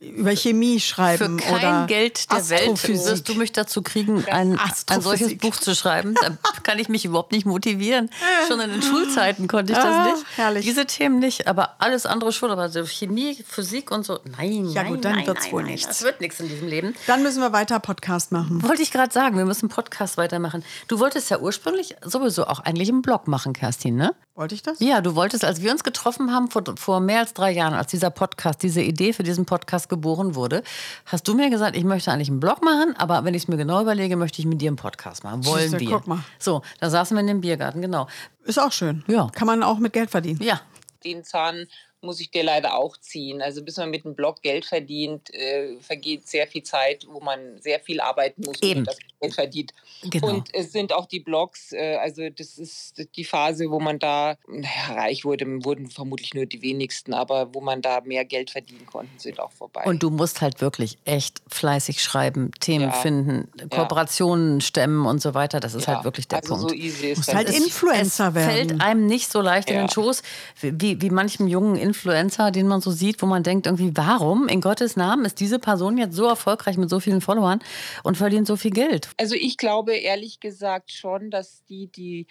[0.00, 4.56] über Chemie schreiben Für kein oder Geld der Welt wirst du mich dazu kriegen, ein,
[4.86, 6.14] ein solches Buch zu schreiben.
[6.14, 8.08] Da kann ich mich überhaupt nicht motivieren.
[8.46, 10.24] Schon in den Schulzeiten konnte ich das ah, nicht.
[10.36, 10.64] Herrlich.
[10.64, 12.52] Diese Themen nicht, aber alles andere schon.
[12.52, 15.88] Aber so Chemie, Physik und so, nein, ja, gut, dann wird es wohl nein, nichts.
[15.88, 16.94] Das wird nichts in diesem Leben.
[17.08, 18.62] Dann müssen wir weiter Podcast machen.
[18.62, 20.64] Wollte ich gerade sagen, wir müssen Podcast weitermachen.
[20.86, 24.14] Du wolltest ja ursprünglich sowieso auch eigentlich einen Blog machen, Kerstin, ne?
[24.36, 24.78] Wollte ich das?
[24.80, 27.90] Ja, du wolltest, als wir uns getroffen haben vor, vor mehr als drei Jahren, als
[27.90, 30.62] dieser Podcast, diese Idee für diesen Podcast geboren wurde,
[31.06, 33.56] hast du mir gesagt, ich möchte eigentlich einen Blog machen, aber wenn ich es mir
[33.56, 35.44] genau überlege, möchte ich mit dir einen Podcast machen.
[35.46, 35.90] Wollen Siehste, wir?
[35.90, 36.20] Guck mal.
[36.38, 38.06] So, da saßen wir in dem Biergarten, genau.
[38.44, 39.04] Ist auch schön.
[39.06, 39.28] Ja.
[39.34, 40.42] Kann man auch mit Geld verdienen.
[40.42, 40.60] Ja.
[41.04, 41.66] Den Zahn
[42.04, 43.42] muss ich dir leider auch ziehen.
[43.42, 47.60] Also bis man mit dem Blog Geld verdient, äh, vergeht sehr viel Zeit, wo man
[47.60, 48.84] sehr viel arbeiten muss, Eben.
[48.84, 49.74] das Geld verdient.
[50.02, 50.28] Genau.
[50.28, 54.36] Und es sind auch die Blogs, äh, also das ist die Phase, wo man da
[54.46, 58.86] naja, reich wurde, wurden vermutlich nur die wenigsten, aber wo man da mehr Geld verdienen
[58.86, 59.84] konnte, sind auch vorbei.
[59.84, 62.92] Und du musst halt wirklich echt fleißig schreiben, Themen ja.
[62.92, 64.60] finden, Kooperationen ja.
[64.60, 65.60] stemmen und so weiter.
[65.60, 65.94] Das ist ja.
[65.94, 66.70] halt wirklich der also Punkt.
[66.70, 68.50] So easy ist musst halt Influencer es werden.
[68.50, 70.22] fällt einem nicht so leicht in den Schoß,
[70.60, 74.48] wie, wie manchem jungen Influencer Influencer, den man so sieht, wo man denkt, irgendwie, warum
[74.48, 77.60] in Gottes Namen ist diese Person jetzt so erfolgreich mit so vielen Followern
[78.02, 79.08] und verdient so viel Geld?
[79.16, 82.26] Also ich glaube ehrlich gesagt schon, dass die, die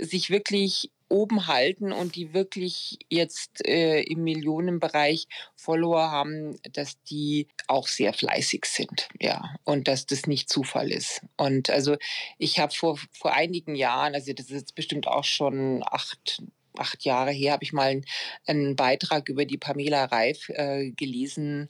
[0.00, 5.26] sich wirklich oben halten und die wirklich jetzt äh, im Millionenbereich
[5.56, 11.20] Follower haben, dass die auch sehr fleißig sind, ja, und dass das nicht Zufall ist.
[11.36, 11.96] Und also
[12.38, 16.42] ich habe vor, vor einigen Jahren, also das ist jetzt bestimmt auch schon acht,
[16.76, 18.02] acht Jahre her, habe ich mal
[18.46, 21.68] einen, Beitrag über die Pamela Reif äh, gelesen.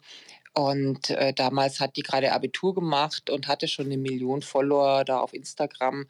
[0.54, 5.20] Und äh, damals hat die gerade Abitur gemacht und hatte schon eine Million Follower da
[5.20, 6.06] auf Instagram.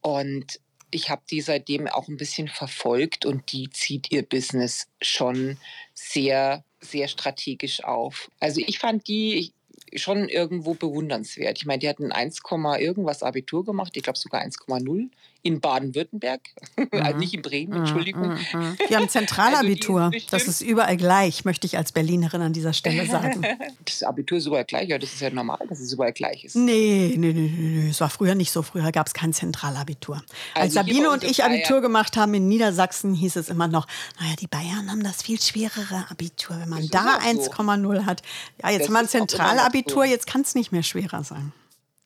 [0.00, 0.60] Und
[0.90, 5.58] ich habe die seitdem auch ein bisschen verfolgt und die zieht ihr Business schon
[5.94, 8.30] sehr, sehr strategisch auf.
[8.40, 9.52] Also ich fand die
[9.94, 11.58] schon irgendwo bewundernswert.
[11.58, 12.40] Ich meine, die hatten 1,
[12.78, 15.08] irgendwas Abitur gemacht, ich glaube sogar 1,0
[15.42, 16.40] in Baden-Württemberg,
[16.76, 16.88] mhm.
[16.92, 18.28] also nicht in Bremen, mhm, Entschuldigung.
[18.30, 18.76] Mhm.
[18.88, 20.04] Wir haben Zentralabitur.
[20.04, 23.46] Also das ist überall gleich, möchte ich als Berlinerin an dieser Stelle sagen.
[23.84, 26.56] Das Abitur ist überall gleich, ja, das ist ja normal, dass es überall gleich ist.
[26.56, 28.62] Nee, nee, nee, nee, es war früher nicht so.
[28.62, 30.16] Früher gab es kein Zentralabitur.
[30.54, 33.86] Als also Sabine und ich Abitur gemacht haben in Niedersachsen, hieß es immer noch,
[34.20, 38.06] naja, die Bayern haben das viel schwerere Abitur, wenn man da 1,0 so.
[38.06, 38.22] hat.
[38.62, 40.10] Ja, jetzt das haben wir ein Zentralabitur, so.
[40.10, 41.52] jetzt kann es nicht mehr schwerer sein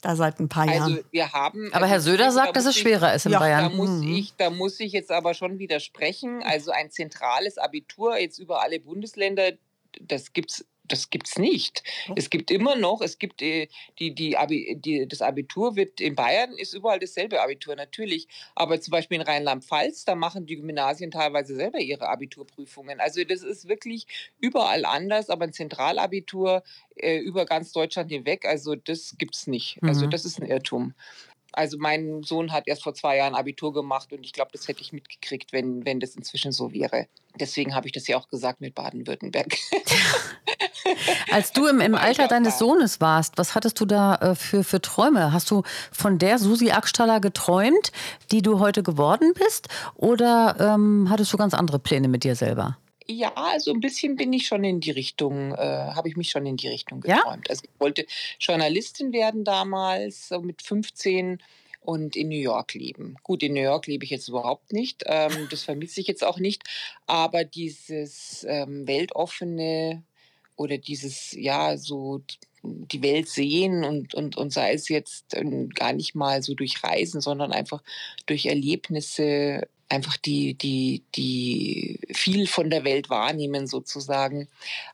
[0.02, 0.92] da seit ein paar Jahren.
[0.92, 3.70] Also wir haben, aber Herr also Söder sagt, dass es schwerer ist in ja, Bayern.
[3.70, 4.12] Da muss, mhm.
[4.12, 6.42] ich, da muss ich jetzt aber schon widersprechen.
[6.42, 9.52] Also ein zentrales Abitur jetzt über alle Bundesländer,
[10.00, 11.82] das gibt es das gibt es nicht.
[12.08, 12.14] Oh.
[12.16, 13.68] Es gibt immer noch, es gibt äh,
[13.98, 18.28] die, die, Abi, die, das Abitur wird in Bayern ist überall dasselbe Abitur, natürlich.
[18.54, 23.00] Aber zum Beispiel in Rheinland-Pfalz, da machen die Gymnasien teilweise selber ihre Abiturprüfungen.
[23.00, 24.06] Also das ist wirklich
[24.40, 26.62] überall anders, aber ein Zentralabitur
[26.96, 29.78] äh, über ganz Deutschland hinweg, also das gibt es nicht.
[29.82, 29.92] Also mhm.
[29.92, 30.94] Also das ist ein Irrtum.
[31.52, 34.80] Also mein Sohn hat erst vor zwei Jahren Abitur gemacht und ich glaube, das hätte
[34.80, 37.06] ich mitgekriegt, wenn, wenn das inzwischen so wäre.
[37.38, 39.56] Deswegen habe ich das ja auch gesagt mit Baden-Württemberg.
[41.30, 44.80] Als du im, im Alter deines Sohnes warst, was hattest du da äh, für, für
[44.80, 45.32] Träume?
[45.32, 47.92] Hast du von der Susi Ackstaller geträumt,
[48.30, 49.68] die du heute geworden bist?
[49.94, 52.76] Oder ähm, hattest du ganz andere Pläne mit dir selber?
[53.06, 56.46] Ja, also ein bisschen bin ich schon in die Richtung, äh, habe ich mich schon
[56.46, 57.46] in die Richtung geträumt.
[57.46, 57.50] Ja?
[57.50, 58.06] Also ich wollte
[58.38, 61.42] Journalistin werden damals, so mit 15
[61.80, 63.16] und in New York leben.
[63.22, 65.02] Gut, in New York lebe ich jetzt überhaupt nicht.
[65.06, 66.62] Ähm, das vermisse ich jetzt auch nicht.
[67.06, 70.02] Aber dieses ähm, weltoffene
[70.56, 72.22] oder dieses, ja, so
[72.62, 76.84] die Welt sehen und, und, und sei es jetzt ähm, gar nicht mal so durch
[76.84, 77.82] Reisen, sondern einfach
[78.26, 84.48] durch Erlebnisse, einfach die, die, die viel von der Welt wahrnehmen sozusagen.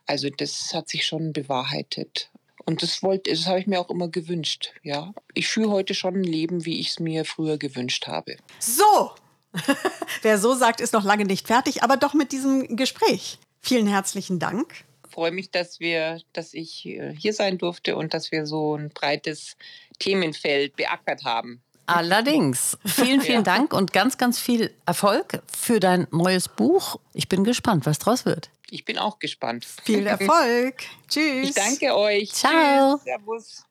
[0.05, 2.29] Also das hat sich schon bewahrheitet.
[2.65, 4.73] Und das wollte, das habe ich mir auch immer gewünscht.
[4.83, 8.35] Ja, ich führe heute schon ein Leben, wie ich es mir früher gewünscht habe.
[8.59, 9.11] So,
[10.21, 13.39] wer so sagt, ist noch lange nicht fertig, aber doch mit diesem Gespräch.
[13.61, 14.83] Vielen herzlichen Dank.
[15.07, 18.75] Ich freue mich, dass wir, dass ich äh, hier sein durfte und dass wir so
[18.75, 19.55] ein breites
[19.97, 21.61] Themenfeld beackert haben.
[21.89, 22.77] Allerdings.
[22.85, 23.57] Vielen, vielen ja.
[23.57, 26.99] Dank und ganz, ganz viel Erfolg für dein neues Buch.
[27.13, 28.49] Ich bin gespannt, was draus wird.
[28.69, 29.65] Ich bin auch gespannt.
[29.83, 30.75] Viel Erfolg.
[31.07, 31.49] Tschüss.
[31.49, 32.31] Ich danke euch.
[32.31, 32.95] Ciao.
[32.97, 33.03] Tschüss.
[33.03, 33.63] Servus.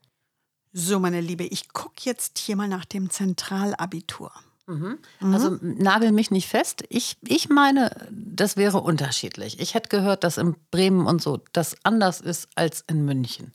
[0.72, 4.30] So, meine Liebe, ich gucke jetzt hier mal nach dem Zentralabitur.
[4.66, 4.98] Mhm.
[5.20, 6.84] Also nagel mich nicht fest.
[6.90, 9.60] Ich, ich meine, das wäre unterschiedlich.
[9.60, 13.54] Ich hätte gehört, dass in Bremen und so das anders ist als in München.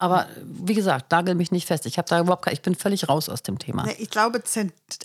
[0.00, 1.86] Aber wie gesagt, nagel mich nicht fest.
[1.86, 3.86] Ich habe da überhaupt ich bin völlig raus aus dem Thema.
[3.98, 4.42] Ich glaube,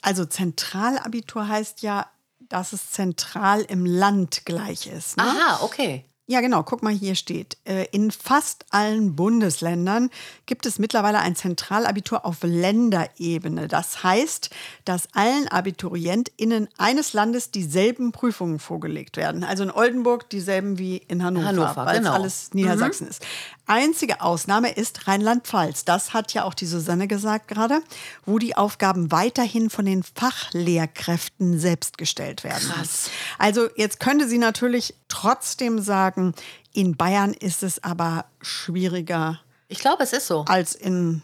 [0.01, 2.07] also Zentralabitur heißt ja
[2.49, 5.17] dass es zentral im Land gleich ist.
[5.17, 5.23] Ne?
[5.23, 6.05] Aha, okay.
[6.27, 6.63] Ja, genau.
[6.63, 7.57] Guck mal, hier steht.
[7.65, 10.09] Äh, in fast allen Bundesländern
[10.47, 13.67] gibt es mittlerweile ein Zentralabitur auf Länderebene.
[13.67, 14.49] Das heißt,
[14.85, 19.43] dass allen AbiturientInnen eines Landes dieselben Prüfungen vorgelegt werden.
[19.43, 22.09] Also in Oldenburg dieselben wie in Hannover, Hannover weil genau.
[22.09, 23.11] es alles Niedersachsen mhm.
[23.11, 23.25] ist.
[23.67, 25.85] Einzige Ausnahme ist Rheinland-Pfalz.
[25.85, 27.81] Das hat ja auch die Susanne gesagt gerade,
[28.25, 32.67] wo die Aufgaben weiterhin von den Fachlehrkräften selbst gestellt werden.
[32.67, 33.11] Krass.
[33.37, 36.33] Also jetzt könnte sie natürlich trotzdem sagen,
[36.73, 39.39] in Bayern ist es aber schwieriger.
[39.69, 40.43] Ich glaube, es ist so.
[40.47, 41.21] Als in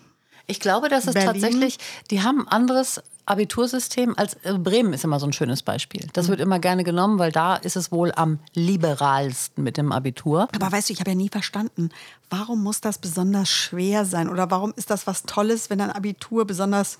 [0.47, 1.33] ich glaube, dass es Berlin.
[1.33, 1.77] tatsächlich,
[2.09, 6.07] die haben ein anderes Abitursystem als äh, Bremen ist immer so ein schönes Beispiel.
[6.13, 10.47] Das wird immer gerne genommen, weil da ist es wohl am liberalsten mit dem Abitur.
[10.53, 11.89] Aber weißt du, ich habe ja nie verstanden,
[12.29, 16.45] warum muss das besonders schwer sein oder warum ist das was Tolles, wenn ein Abitur
[16.45, 16.97] besonders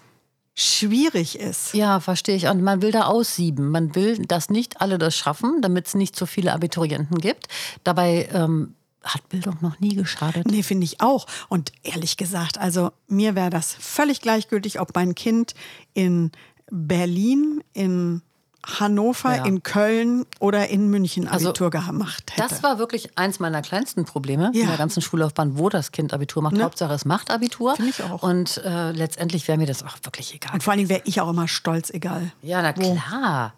[0.56, 1.74] schwierig ist.
[1.74, 2.47] Ja, verstehe ich.
[2.47, 3.70] Und man will da aussieben.
[3.70, 7.47] Man will, dass nicht alle das schaffen, damit es nicht so viele Abiturienten gibt.
[7.84, 10.45] Dabei ähm, hat Bildung noch nie geschadet.
[10.49, 11.26] Nee, finde ich auch.
[11.49, 15.56] Und ehrlich gesagt, also mir wäre das völlig gleichgültig, ob mein Kind
[15.93, 16.32] in
[16.70, 18.22] Berlin, in
[18.64, 19.45] Hannover, ja.
[19.45, 22.47] in Köln oder in München also Abitur also, gemacht hätte.
[22.47, 24.62] Das war wirklich eins meiner kleinsten Probleme ja.
[24.62, 26.55] in der ganzen Schullaufbahn, wo das Kind Abitur macht.
[26.55, 26.64] Ne?
[26.64, 27.76] Hauptsache, es macht Abitur.
[27.76, 28.22] Finde ich auch.
[28.22, 30.53] Und äh, letztendlich wäre mir das auch wirklich egal.
[30.53, 32.32] Und vor allen Dingen wäre ich auch immer stolz, egal.
[32.41, 33.53] Ja, na klar.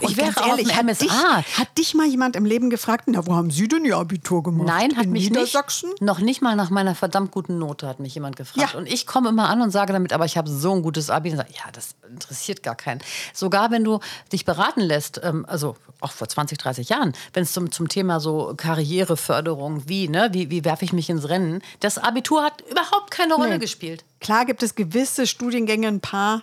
[0.00, 3.34] Und ich wäre ehrlich, hat dich, hat dich, mal jemand im Leben gefragt, na, wo
[3.34, 4.66] haben Sie denn Ihr Abitur gemacht?
[4.66, 5.90] Nein, hat In mich Niedersachsen?
[5.90, 8.72] Nicht, noch nicht mal nach meiner verdammt guten Note hat mich jemand gefragt.
[8.72, 8.78] Ja.
[8.78, 11.30] Und ich komme immer an und sage damit, aber ich habe so ein gutes Abi.
[11.30, 13.00] Und sage, ja, das interessiert gar keinen.
[13.32, 14.00] Sogar wenn du
[14.32, 18.20] dich beraten lässt, ähm, also auch vor 20, 30 Jahren, wenn es zum, zum Thema
[18.20, 23.10] so Karriereförderung, wie, ne, wie, wie werfe ich mich ins Rennen, das Abitur hat überhaupt
[23.10, 23.58] keine Rolle nee.
[23.58, 24.04] gespielt.
[24.20, 26.42] Klar gibt es gewisse Studiengänge, ein paar,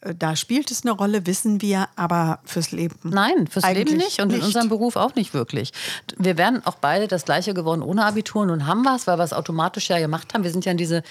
[0.00, 2.96] Da spielt es eine Rolle, wissen wir, aber fürs Leben.
[3.02, 4.46] Nein, fürs Leben nicht und in nicht.
[4.46, 5.72] unserem Beruf auch nicht wirklich.
[6.16, 8.46] Wir wären auch beide das gleiche geworden ohne Abitur.
[8.46, 10.44] Nun haben wir es, weil wir es automatisch ja gemacht haben.
[10.44, 11.02] Wir sind ja in diese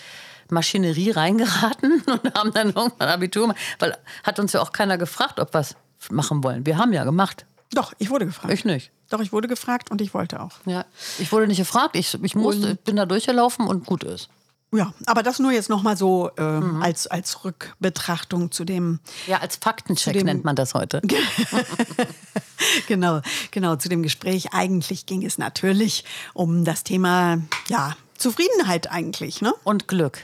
[0.50, 3.60] Maschinerie reingeraten und haben dann irgendwann Abitur gemacht.
[3.80, 5.76] Weil hat uns ja auch keiner gefragt, ob wir es
[6.10, 6.66] machen wollen.
[6.66, 7.46] Wir haben ja gemacht.
[7.74, 8.54] Doch, ich wurde gefragt.
[8.54, 8.92] Ich nicht.
[9.10, 10.52] Doch, ich wurde gefragt und ich wollte auch.
[10.66, 10.86] Ja.
[11.20, 14.30] Ich wurde nicht gefragt, ich, ich musste, bin da durchgelaufen und gut ist.
[14.74, 16.82] Ja, aber das nur jetzt nochmal so ähm, Mhm.
[16.84, 21.02] als, als Rückbetrachtung zu dem, Ja, als Faktencheck dem- nennt man das heute.
[22.88, 24.54] genau, genau, zu dem Gespräch.
[24.54, 26.04] Eigentlich ging es natürlich
[26.34, 27.40] um das Thema,
[27.70, 29.54] ja, Zufriedenheit eigentlich, ne?
[29.64, 30.20] Und Glück.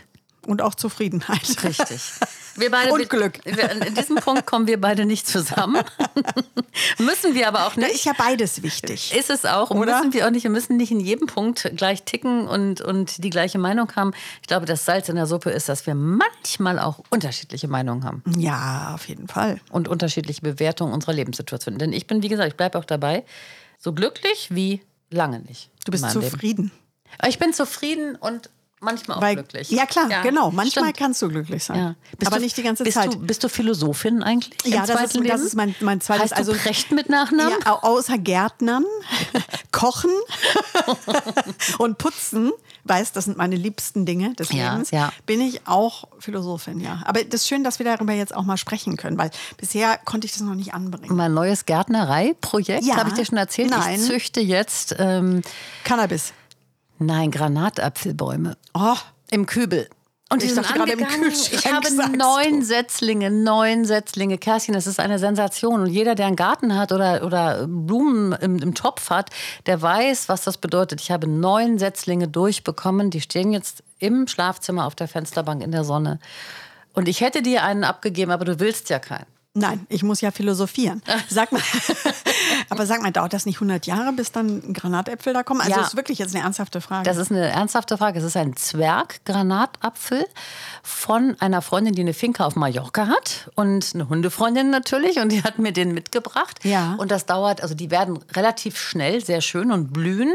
[0.46, 1.64] Und auch Zufriedenheit.
[1.64, 2.02] Richtig.
[2.56, 3.40] Wir beide, Und Glück.
[3.46, 5.84] Wir, in diesem Punkt kommen wir beide nicht zusammen.
[7.00, 7.94] müssen wir aber auch nicht.
[7.94, 9.14] ist ja beides wichtig.
[9.16, 9.70] Ist es auch.
[9.70, 9.98] Und Oder?
[9.98, 10.44] müssen wir auch nicht.
[10.44, 14.12] Wir müssen nicht in jedem Punkt gleich ticken und, und die gleiche Meinung haben.
[14.42, 18.24] Ich glaube, das Salz in der Suppe ist, dass wir manchmal auch unterschiedliche Meinungen haben
[18.38, 19.60] Ja, auf jeden Fall.
[19.72, 21.78] und unterschiedliche Bewertungen unserer Lebenssituation.
[21.78, 23.24] Denn ich bin, wie gesagt, ich bleibe auch dabei,
[23.80, 25.70] so glücklich wie lange nicht.
[25.86, 26.32] Du bist meinem Leben.
[26.32, 26.72] zufrieden.
[27.28, 28.50] Ich bin zufrieden und
[28.84, 29.70] manchmal auch Weil, glücklich.
[29.72, 30.52] Ja, klar, genau.
[30.52, 30.98] Manchmal stimmt.
[30.98, 31.78] kannst du glücklich sein.
[31.78, 31.96] Ja.
[32.18, 33.14] Bist Aber du, nicht die ganze bist Zeit.
[33.14, 34.54] Du, bist du Philosophin eigentlich?
[34.66, 36.24] Ja, das ist, das ist mein, mein zweites.
[36.24, 37.54] Heißt also, du Precht mit Nachnamen?
[37.66, 38.86] Ja, au- außer Gärtnern,
[39.72, 40.12] Kochen
[41.78, 42.52] und Putzen,
[42.86, 45.12] weiß, das sind meine liebsten Dinge des Ja, Lebens, ja.
[45.26, 47.02] bin ich auch Philosophin, ja.
[47.06, 50.26] Aber das ist schön, dass wir darüber jetzt auch mal sprechen können, weil bisher konnte
[50.26, 51.16] ich das noch nicht anbringen.
[51.16, 52.98] Mein neues Gärtnereiprojekt, Ja.
[52.98, 53.70] habe ich dir schon erzählt.
[53.70, 53.96] Nein.
[54.00, 55.42] Ich züchte jetzt, ähm,
[55.84, 56.34] Cannabis.
[57.06, 58.98] Nein, Granatapfelbäume Oh,
[59.32, 59.88] im Kübel.
[60.34, 61.32] Und die Ich sind gerade im angegangen.
[61.32, 62.64] Ich habe neun.
[62.64, 64.40] Setzlinge, neun Setzlinge.
[64.40, 65.82] Kerstin, das ist eine Sensation.
[65.82, 69.30] Und jeder, der einen Garten hat oder, oder Blumen im, im Topf hat,
[69.68, 71.02] der weiß, was das bedeutet.
[71.02, 73.12] Ich habe neun Setzlinge durchbekommen.
[73.12, 76.20] Die stehen jetzt im Schlafzimmer auf der Fensterbank in der Sonne.
[76.94, 79.33] Und ich hätte dir einen abgegeben, aber du willst ja keinen.
[79.54, 81.02] Nein, ich muss ja philosophieren.
[81.30, 81.62] Sag mal,
[82.70, 85.62] aber sag mal, dauert das nicht 100 Jahre, bis dann Granatäpfel da kommen?
[85.62, 85.78] Also Ja.
[85.78, 87.04] das ist wirklich jetzt eine ernsthafte Frage.
[87.04, 88.20] Das ist eine ernsthafte Frage.
[88.20, 90.26] Es ist ein Zwerggranatapfel
[90.82, 95.44] von einer Freundin, die eine Finca auf Mallorca hat und eine Hundefreundin natürlich und die
[95.44, 96.60] hat mir den mitgebracht.
[96.64, 96.96] Ja.
[96.98, 100.34] Und das dauert, also die werden relativ schnell sehr schön und blühen.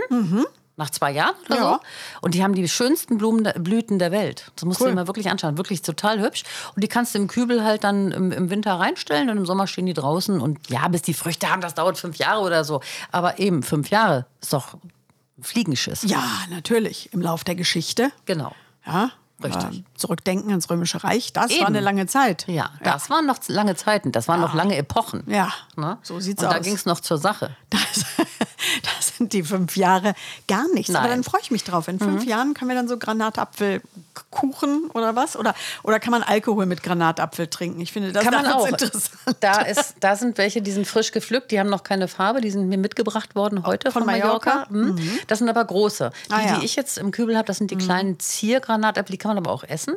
[0.78, 1.56] Nach zwei Jahren oder.
[1.56, 1.72] Ja.
[1.74, 1.78] so.
[2.22, 4.50] Und die haben die schönsten Blumen, Blüten der Welt.
[4.56, 4.86] Das musst Cool.
[4.86, 5.58] du dir mal wirklich anschauen.
[5.58, 6.44] Wirklich total hübsch.
[6.74, 9.66] Und die kannst du im Kübel halt dann im, im Winter reinstellen und im Sommer
[9.66, 10.40] stehen die draußen.
[10.40, 12.80] Und ja, bis die Früchte haben, das dauert fünf Jahre oder so.
[13.10, 14.78] Aber eben, fünf Jahre ist doch
[15.40, 16.02] Fliegenschiss.
[16.04, 18.10] ja, natürlich, im Lauf der Geschichte.
[18.24, 18.52] Genau.
[18.86, 19.10] Ja,
[19.42, 19.62] Richtig.
[19.64, 21.60] aber Zurückdenken ans Römische Reich, das Eben.
[21.60, 22.44] war eine lange Zeit.
[22.48, 25.22] Ja, das waren noch lange Zeiten, das waren noch lange Epochen.
[25.26, 25.96] Ja, Ne?
[26.02, 26.64] so sieht's Und da aus.
[26.64, 27.50] ging es noch zur Sache.
[27.70, 28.04] Das,
[28.98, 30.14] das sind die fünf Jahre
[30.48, 30.90] gar nichts.
[30.94, 31.18] Aber Nein.
[31.18, 31.22] Mhm.
[31.22, 31.86] dann freue ich mich drauf.
[31.88, 35.36] In fünf Jahren können wir dann so Granatapfelkuchen oder was?
[35.36, 37.80] Oder, oder kann man Alkohol mit Granatapfel trinken?
[37.80, 38.66] Ich finde das Kann man auch.
[38.66, 39.36] interessant.
[39.40, 42.50] Da, ist, da sind welche, die sind frisch gepflückt, die haben noch keine Farbe, die
[42.50, 44.66] sind mir mitgebracht worden heute Von von, Mallorca.
[44.70, 44.92] Mallorca?
[45.02, 45.18] Mhm.
[45.26, 46.10] Das sind aber große.
[46.28, 46.52] Die, Ah, ja.
[46.56, 46.60] Mhm.
[46.60, 49.52] die ich jetzt im Kübel habe, das sind die kleinen Ziergranatäpfel, die kann man aber
[49.52, 49.94] auch essen.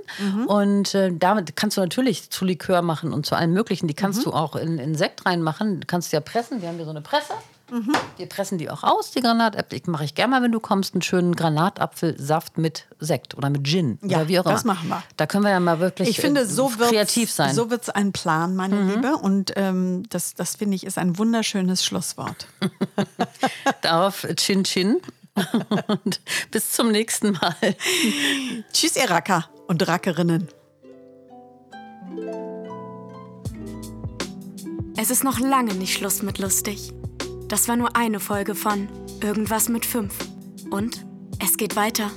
[0.47, 3.87] Und äh, damit kannst du natürlich zu Likör machen und zu allem Möglichen.
[3.87, 3.97] Die Mhm.
[3.97, 5.79] kannst du auch in, in Sekt reinmachen.
[5.81, 6.61] Du kannst ja pressen.
[6.61, 7.33] Wir haben hier so eine Presse.
[7.71, 7.93] Mhm.
[8.17, 9.79] Wir pressen die auch aus, die Granatäpfel.
[9.79, 13.63] Ich mache ich gerne mal, wenn du kommst, einen schönen Granatapfelsaft mit Sekt oder mit
[13.65, 14.53] Gin Ja, oder wie auch immer.
[14.55, 15.01] das machen wir.
[15.15, 17.51] Da können wir ja mal wirklich Ich finde, äh, so kreativ sein.
[17.51, 17.55] Mhm.
[17.55, 19.15] So wird es ein Plan, meine Liebe.
[19.15, 22.47] Und ähm, das, das finde ich ist ein wunderschönes Schlusswort.
[23.81, 24.97] Darauf Chin Chin.
[25.87, 26.21] Und
[26.51, 27.55] bis zum nächsten Mal.
[28.73, 30.47] Tschüss, ihr Racker und Rackerinnen.
[34.97, 36.91] Es ist noch lange nicht Schluss mit lustig.
[37.47, 38.87] Das war nur eine Folge von
[39.21, 40.13] Irgendwas mit fünf.
[40.69, 41.05] Und
[41.39, 42.11] es geht weiter.